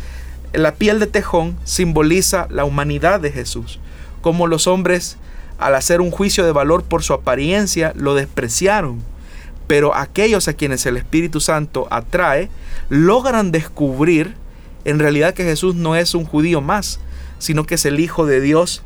[0.51, 3.79] la piel de tejón simboliza la humanidad de Jesús,
[4.21, 5.17] como los hombres
[5.59, 9.03] al hacer un juicio de valor por su apariencia, lo despreciaron.
[9.67, 12.49] Pero aquellos a quienes el Espíritu Santo atrae,
[12.89, 14.35] logran descubrir
[14.85, 16.99] en realidad que Jesús no es un judío más,
[17.37, 18.83] sino que es el Hijo de Dios,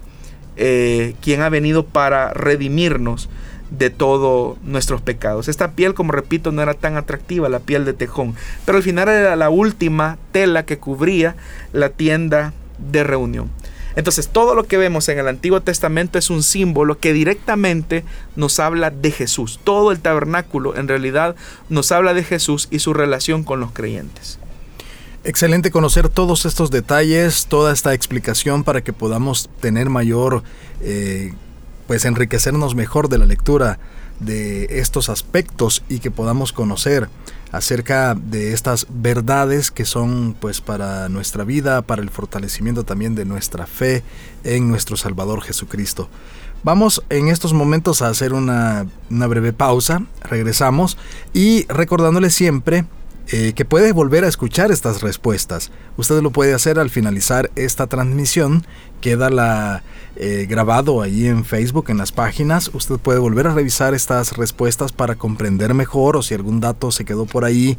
[0.55, 3.29] eh, quien ha venido para redimirnos
[3.71, 5.47] de todos nuestros pecados.
[5.47, 8.35] Esta piel, como repito, no era tan atractiva, la piel de tejón,
[8.65, 11.35] pero al final era la última tela que cubría
[11.71, 13.49] la tienda de reunión.
[13.95, 18.03] Entonces todo lo que vemos en el Antiguo Testamento es un símbolo que directamente
[18.35, 19.59] nos habla de Jesús.
[19.63, 21.35] Todo el tabernáculo en realidad
[21.69, 24.39] nos habla de Jesús y su relación con los creyentes.
[25.25, 30.43] Excelente conocer todos estos detalles, toda esta explicación para que podamos tener mayor,
[30.81, 31.33] eh,
[31.87, 33.79] pues enriquecernos mejor de la lectura
[34.19, 37.07] de estos aspectos y que podamos conocer
[37.53, 43.23] acerca de estas verdades que son pues para nuestra vida, para el fortalecimiento también de
[43.23, 44.03] nuestra fe
[44.43, 46.09] en nuestro Salvador Jesucristo.
[46.63, 50.97] Vamos en estos momentos a hacer una, una breve pausa, regresamos
[51.33, 52.83] y recordándole siempre
[53.31, 55.71] eh, que puede volver a escuchar estas respuestas.
[55.97, 58.65] Usted lo puede hacer al finalizar esta transmisión.
[58.99, 59.83] Queda la,
[60.15, 62.69] eh, grabado ahí en Facebook, en las páginas.
[62.73, 67.05] Usted puede volver a revisar estas respuestas para comprender mejor o si algún dato se
[67.05, 67.77] quedó por ahí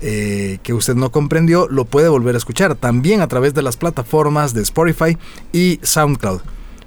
[0.00, 2.74] eh, que usted no comprendió, lo puede volver a escuchar.
[2.76, 5.18] También a través de las plataformas de Spotify
[5.52, 6.40] y SoundCloud.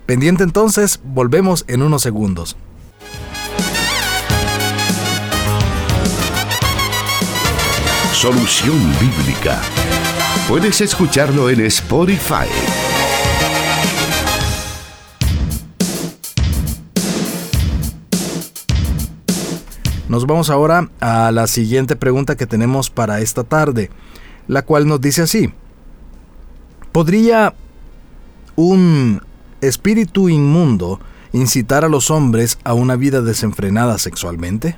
[0.05, 2.57] Pendiente entonces, volvemos en unos segundos.
[8.17, 9.61] Solución Bíblica.
[10.47, 12.47] Puedes escucharlo en Spotify.
[20.09, 23.91] Nos vamos ahora a la siguiente pregunta que tenemos para esta tarde,
[24.47, 25.53] la cual nos dice así.
[26.91, 27.53] ¿Podría
[28.55, 29.21] un
[29.61, 30.99] espíritu inmundo
[31.33, 34.75] incitar a los hombres a una vida desenfrenada sexualmente?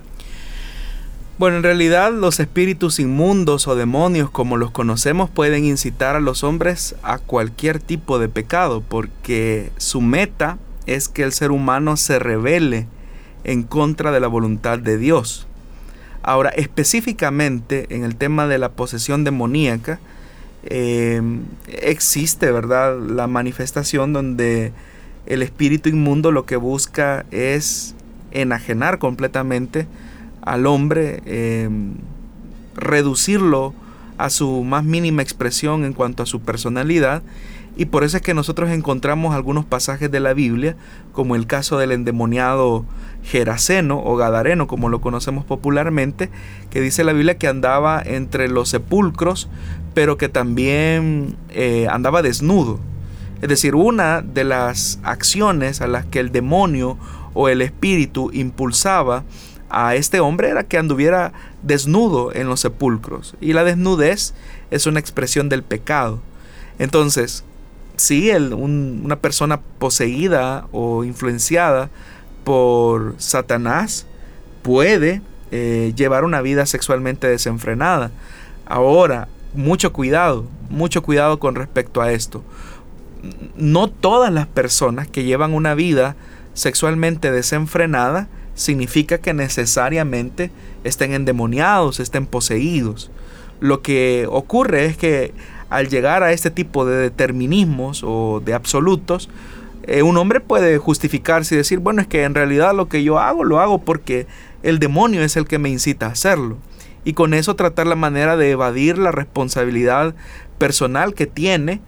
[1.40, 6.44] Bueno, en realidad los espíritus inmundos o demonios como los conocemos pueden incitar a los
[6.44, 12.20] hombres a cualquier tipo de pecado porque su meta es que el ser humano se
[12.20, 12.88] revele
[13.46, 15.48] en contra de la voluntad de Dios.
[16.24, 20.02] Ahora, específicamente en el tema de la posesión demoníaca,
[20.64, 21.22] eh,
[21.68, 24.74] existe, ¿verdad?, la manifestación donde
[25.26, 27.96] el espíritu inmundo lo que busca es
[28.32, 29.88] enajenar completamente
[30.50, 31.94] al hombre, em,
[32.76, 33.74] reducirlo
[34.18, 37.22] a su más mínima expresión en cuanto a su personalidad.
[37.78, 40.76] Y por eso es que nosotros encontramos algunos pasajes de la Biblia,
[41.14, 42.84] como el caso del endemoniado
[43.24, 46.32] Geraseno o Gadareno, como lo conocemos popularmente,
[46.72, 49.50] que dice la Biblia que andaba entre los sepulcros,
[49.94, 52.80] pero que también eh, andaba desnudo.
[53.42, 56.98] Es decir, una de las acciones a las que el demonio
[57.34, 59.24] o el espíritu impulsaba
[59.70, 63.36] a este hombre era que anduviera desnudo en los sepulcros.
[63.42, 64.34] Y la desnudez
[64.72, 66.20] es una expresión del pecado.
[66.80, 67.44] Entonces,
[67.98, 71.90] si una persona poseída o influenciada
[72.44, 74.06] por Satanás
[74.62, 78.12] puede eh, llevar una vida sexualmente desenfrenada.
[78.66, 82.44] Ahora, mucho cuidado, mucho cuidado con respecto a esto.
[83.56, 86.16] No todas las personas que llevan una vida
[86.54, 88.28] sexualmente desenfrenada
[88.60, 90.52] significa que necesariamente
[90.84, 93.10] estén endemoniados, estén poseídos.
[93.62, 95.34] Lo que ocurre es que
[95.70, 99.30] al llegar a este tipo de determinismos o de absolutos,
[99.84, 103.18] eh, un hombre puede justificarse y decir, bueno, es que en realidad lo que yo
[103.18, 104.28] hago lo hago porque
[104.62, 106.58] el demonio es el que me incita a hacerlo.
[107.06, 110.16] Y con eso tratar la manera de evadir la responsabilidad
[110.58, 111.80] personal que tiene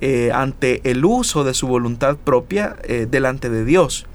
[0.00, 4.06] eh, ante el uso de su voluntad propia eh, delante de Dios.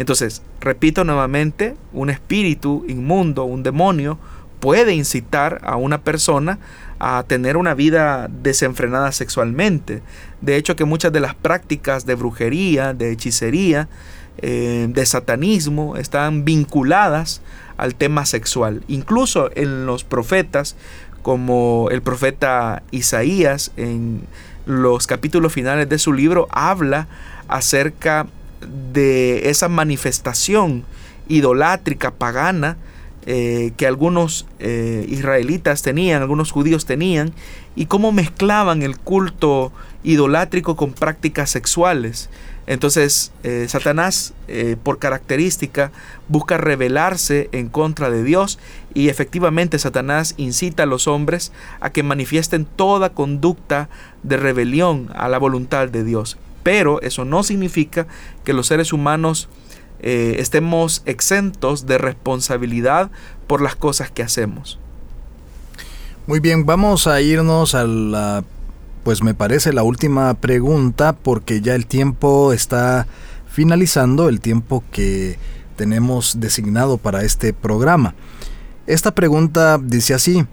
[0.00, 4.18] Entonces, repito nuevamente, un espíritu inmundo, un demonio,
[4.58, 6.58] puede incitar a una persona
[6.98, 10.00] a tener una vida desenfrenada sexualmente.
[10.40, 13.90] De hecho, que muchas de las prácticas de brujería, de hechicería,
[14.38, 17.42] eh, de satanismo están vinculadas
[17.76, 18.82] al tema sexual.
[18.88, 20.76] Incluso en los profetas,
[21.20, 24.22] como el profeta Isaías, en
[24.64, 27.06] los capítulos finales de su libro, habla
[27.48, 28.39] acerca de
[28.94, 30.84] esa manifestación
[31.28, 32.76] idolátrica, pagana,
[33.26, 37.32] eh, que algunos eh, israelitas tenían, algunos judíos tenían,
[37.76, 42.30] y cómo mezclaban el culto idolátrico con prácticas sexuales.
[42.66, 44.32] Entonces, eh, Satanás,
[44.84, 45.90] por característica,
[46.28, 48.58] busca rebelarse en contra de Dios
[48.94, 53.88] y efectivamente Satanás incita a los hombres a que manifiesten toda conducta
[54.22, 56.38] de rebelión a la voluntad de Dios.
[56.62, 58.06] Pero eso no significa
[58.44, 59.48] que los seres humanos
[60.00, 63.10] eh, estemos exentos de responsabilidad
[63.46, 64.78] por las cosas que hacemos.
[66.26, 68.44] Muy bien, vamos a irnos a la,
[69.04, 73.06] pues me parece la última pregunta porque ya el tiempo está
[73.50, 75.38] finalizando, el tiempo que
[75.76, 78.14] tenemos designado para este programa.
[78.86, 80.46] Esta pregunta dice así,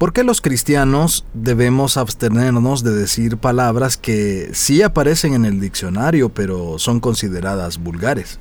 [0.00, 6.30] ¿Por qué los cristianos debemos abstenernos de decir palabras que sí aparecen en el diccionario,
[6.30, 8.38] pero son consideradas vulgares?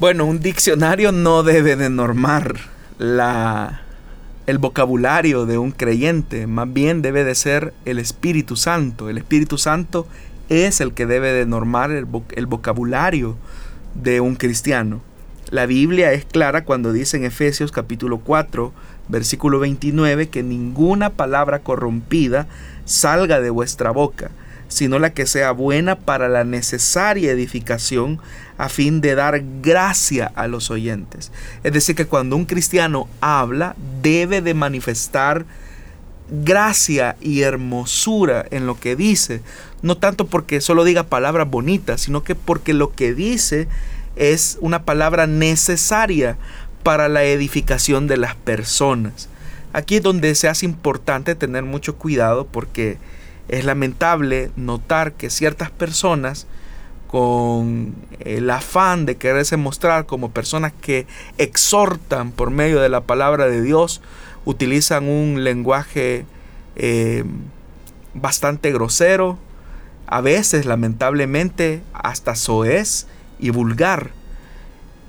[0.00, 2.56] Bueno, un diccionario no debe de normar
[2.98, 3.82] la,
[4.48, 9.08] el vocabulario de un creyente, más bien debe de ser el Espíritu Santo.
[9.08, 10.08] El Espíritu Santo
[10.48, 13.36] es el que debe de normar el, el vocabulario
[13.94, 15.02] de un cristiano.
[15.50, 18.72] La Biblia es clara cuando dice en Efesios capítulo 4,
[19.08, 22.46] versículo 29, que ninguna palabra corrompida
[22.84, 24.30] salga de vuestra boca,
[24.68, 28.20] sino la que sea buena para la necesaria edificación
[28.58, 31.30] a fin de dar gracia a los oyentes.
[31.62, 35.44] Es decir, que cuando un cristiano habla, debe de manifestar
[36.28, 39.42] gracia y hermosura en lo que dice,
[39.82, 43.68] no tanto porque solo diga palabras bonitas, sino que porque lo que dice
[44.16, 46.38] es una palabra necesaria
[46.86, 49.28] para la edificación de las personas.
[49.72, 52.96] Aquí es donde se hace importante tener mucho cuidado porque
[53.48, 56.46] es lamentable notar que ciertas personas
[57.08, 61.08] con el afán de quererse mostrar como personas que
[61.38, 64.00] exhortan por medio de la palabra de Dios,
[64.44, 66.24] utilizan un lenguaje
[66.76, 67.24] eh,
[68.14, 69.40] bastante grosero,
[70.06, 73.08] a veces lamentablemente hasta soez
[73.40, 74.10] y vulgar,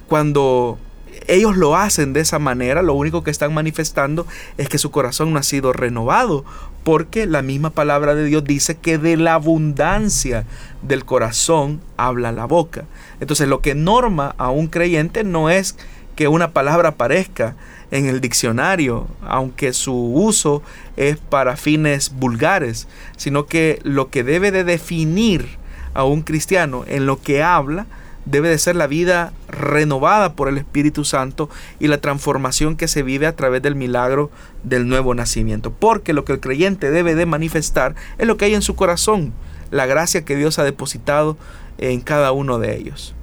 [0.08, 0.80] cuando
[1.28, 4.26] ellos lo hacen de esa manera, lo único que están manifestando
[4.58, 6.46] es que su corazón no ha sido renovado,
[6.84, 10.46] porque la misma palabra de Dios dice que de la abundancia
[10.82, 12.86] del corazón habla la boca.
[13.20, 15.76] Entonces lo que norma a un creyente no es
[16.16, 17.56] que una palabra aparezca
[17.92, 20.64] en el diccionario, aunque su uso
[20.96, 25.58] es para fines vulgares, sino que lo que debe de definir
[25.94, 27.86] a un cristiano en lo que habla
[28.30, 31.50] debe de ser la vida renovada por el Espíritu Santo
[31.80, 34.30] y la transformación que se vive a través del milagro
[34.64, 35.72] del nuevo nacimiento.
[35.72, 39.34] Porque lo que el creyente debe de manifestar es lo que hay en su corazón,
[39.72, 41.38] la gracia que Dios ha depositado
[41.78, 43.17] en cada uno de ellos.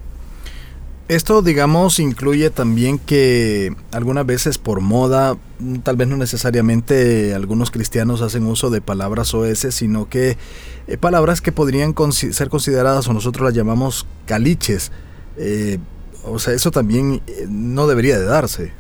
[1.07, 5.37] Esto, digamos, incluye también que algunas veces por moda,
[5.83, 10.39] tal vez no necesariamente algunos cristianos hacen uso de palabras OS, sino que
[10.87, 14.93] eh, palabras que podrían ser consideradas o nosotros las llamamos caliches.
[15.37, 15.79] Eh,
[16.25, 18.73] o sea, eso también eh, no debería de darse.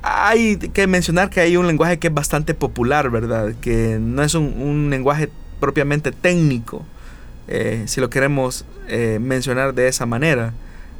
[0.00, 3.54] Hay que mencionar que hay un lenguaje que es bastante popular, ¿verdad?
[3.60, 5.28] Que no es un, lenguaje
[5.60, 6.86] propiamente técnico,
[7.86, 8.64] si lo queremos
[9.20, 10.54] mencionar de esa manera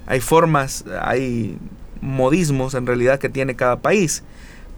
[0.09, 1.59] hay formas, hay
[2.00, 4.24] modismos en realidad que tiene cada país,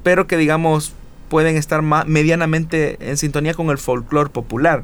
[0.03, 0.93] pero que digamos
[1.29, 4.83] pueden estar medianamente en sintonía con el folclore popular,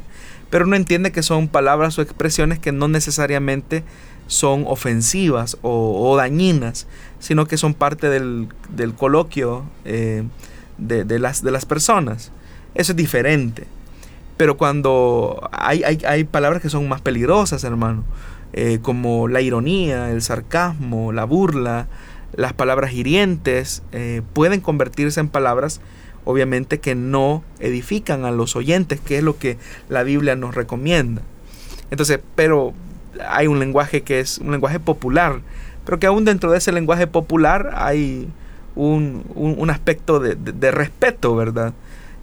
[0.49, 3.83] pero uno entiende que son palabras o expresiones que no necesariamente
[4.29, 6.87] son ofensivas o, dañinas,
[7.19, 8.49] sino que son parte del,
[8.97, 10.23] coloquio eh,
[10.79, 12.31] de, las, de las personas.
[12.77, 13.67] Eso es diferente.
[14.37, 18.05] Pero cuando hay, hay, hay palabras que son más peligrosas, hermano,
[18.53, 21.89] eh, como la ironía, el sarcasmo, la burla,
[22.35, 25.81] las palabras hirientes, eh, pueden convertirse en palabras
[26.25, 29.59] obviamente que no edifican a los oyentes, que es lo que
[29.89, 31.23] la Biblia nos recomienda.
[31.91, 32.75] Entonces, pero
[33.29, 35.41] hay un lenguaje que es un lenguaje popular,
[35.85, 38.29] pero que aún dentro de ese lenguaje popular hay
[38.75, 41.73] un, aspecto de, respeto, ¿verdad?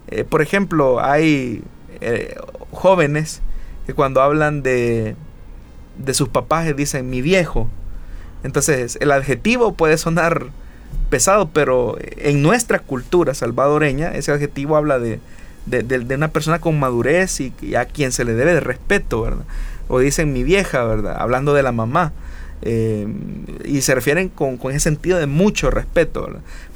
[0.08, 1.62] Eh, por ejemplo, hay
[2.72, 3.40] jóvenes
[3.86, 5.16] que cuando hablan de,
[5.98, 7.68] de sus papás dicen mi viejo.
[8.42, 10.46] Entonces, el adjetivo puede sonar
[11.10, 15.20] pesado, pero en nuestra cultura salvadoreña, ese adjetivo habla de,
[15.66, 19.44] de, una persona con madurez y, a quien se le debe de respeto, ¿verdad?
[19.88, 21.16] O dicen mi vieja, ¿verdad?
[21.18, 22.12] Hablando de la mamá.
[22.62, 23.06] Eh,
[23.64, 26.28] y se refieren con, ese sentido de mucho respeto.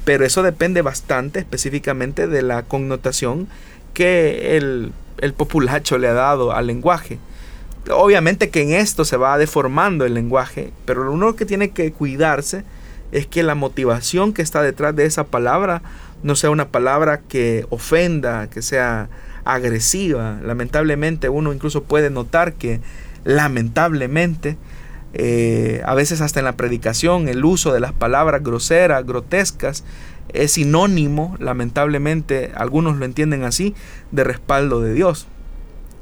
[0.04, 3.48] Pero eso depende bastante específicamente de la connotación
[3.94, 7.18] que el, el populacho le ha dado al lenguaje.
[7.90, 11.92] Obviamente que en esto se va deformando el lenguaje, pero lo único que tiene que
[11.92, 12.64] cuidarse
[13.12, 15.82] es que la motivación que está detrás de esa palabra
[16.22, 19.08] no sea una palabra que ofenda, que sea
[19.44, 20.38] agresiva.
[20.42, 22.80] Lamentablemente uno incluso puede notar que
[23.24, 24.56] lamentablemente
[25.14, 29.84] eh, a veces hasta en la predicación el uso de las palabras groseras, grotescas,
[30.32, 33.74] es sinónimo, lamentablemente algunos lo entienden así,
[34.12, 35.26] de respaldo de Dios.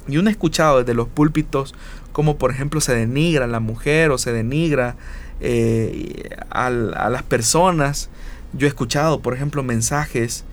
[0.08, 1.74] Y uno ha escuchado desde los púlpitos
[2.16, 4.96] como por ejemplo se denigra a la mujer o se denigra
[5.40, 8.08] eh, a, las personas.
[8.54, 10.44] Yo he escuchado por ejemplo mensajes,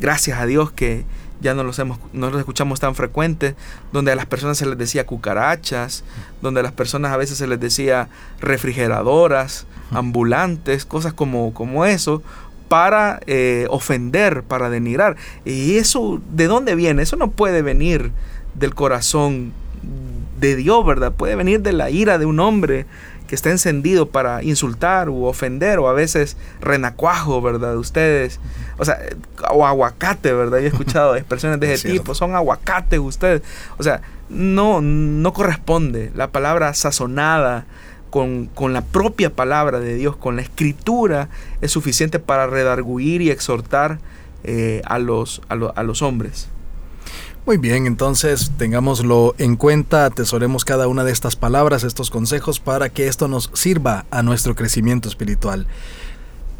[0.00, 1.04] gracias a Dios que
[1.40, 3.54] ya no los, hemos, no los escuchamos tan frecuentes,
[3.92, 6.02] donde a las personas se les decía cucarachas,
[6.40, 8.08] donde a las personas a veces se les decía
[8.40, 12.20] refrigeradoras, ambulantes, cosas como, como eso,
[12.72, 15.16] para eh, ofender, para denigrar.
[15.44, 17.02] ¿Y eso de dónde viene?
[17.02, 18.12] Eso no puede venir
[18.54, 19.52] del corazón
[20.40, 21.12] de Dios, ¿verdad?
[21.12, 22.86] Puede venir de la ira de un hombre
[23.26, 27.76] que está encendido para insultar u ofender o a veces renacuajo, ¿verdad?
[27.76, 28.40] Ustedes,
[28.78, 28.96] o sea,
[29.50, 30.60] o aguacate, ¿verdad?
[30.60, 33.42] Yo he escuchado expresiones de ese tipo, son aguacate ustedes.
[33.76, 34.00] O sea,
[34.30, 37.66] no, no corresponde la palabra sazonada
[38.12, 41.30] con, la propia palabra de Dios, con la escritura,
[41.62, 44.00] es suficiente para redarguir y exhortar
[44.44, 46.48] eh, a, los, a los hombres.
[47.46, 52.90] Muy bien, entonces tengámoslo en cuenta, atesoremos cada una de estas palabras, estos consejos, para
[52.90, 55.66] que esto nos sirva a nuestro crecimiento espiritual.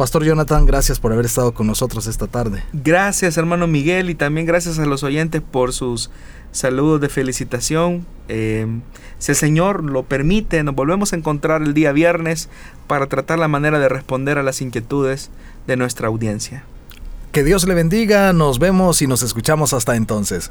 [0.02, 2.64] Pastor Jonathan, gracias por haber estado con nosotros esta tarde.
[2.72, 6.10] Gracias, hermano Miguel, y también gracias a los oyentes por sus
[6.50, 8.04] saludos de felicitación.
[8.26, 8.66] Eh,
[9.20, 12.48] si el Señor lo permite, nos volvemos a encontrar el día viernes
[12.88, 15.30] para tratar la manera de responder a las inquietudes
[15.68, 16.64] de nuestra audiencia.
[17.30, 20.50] Que Dios le bendiga, nos vemos y nos escuchamos hasta entonces.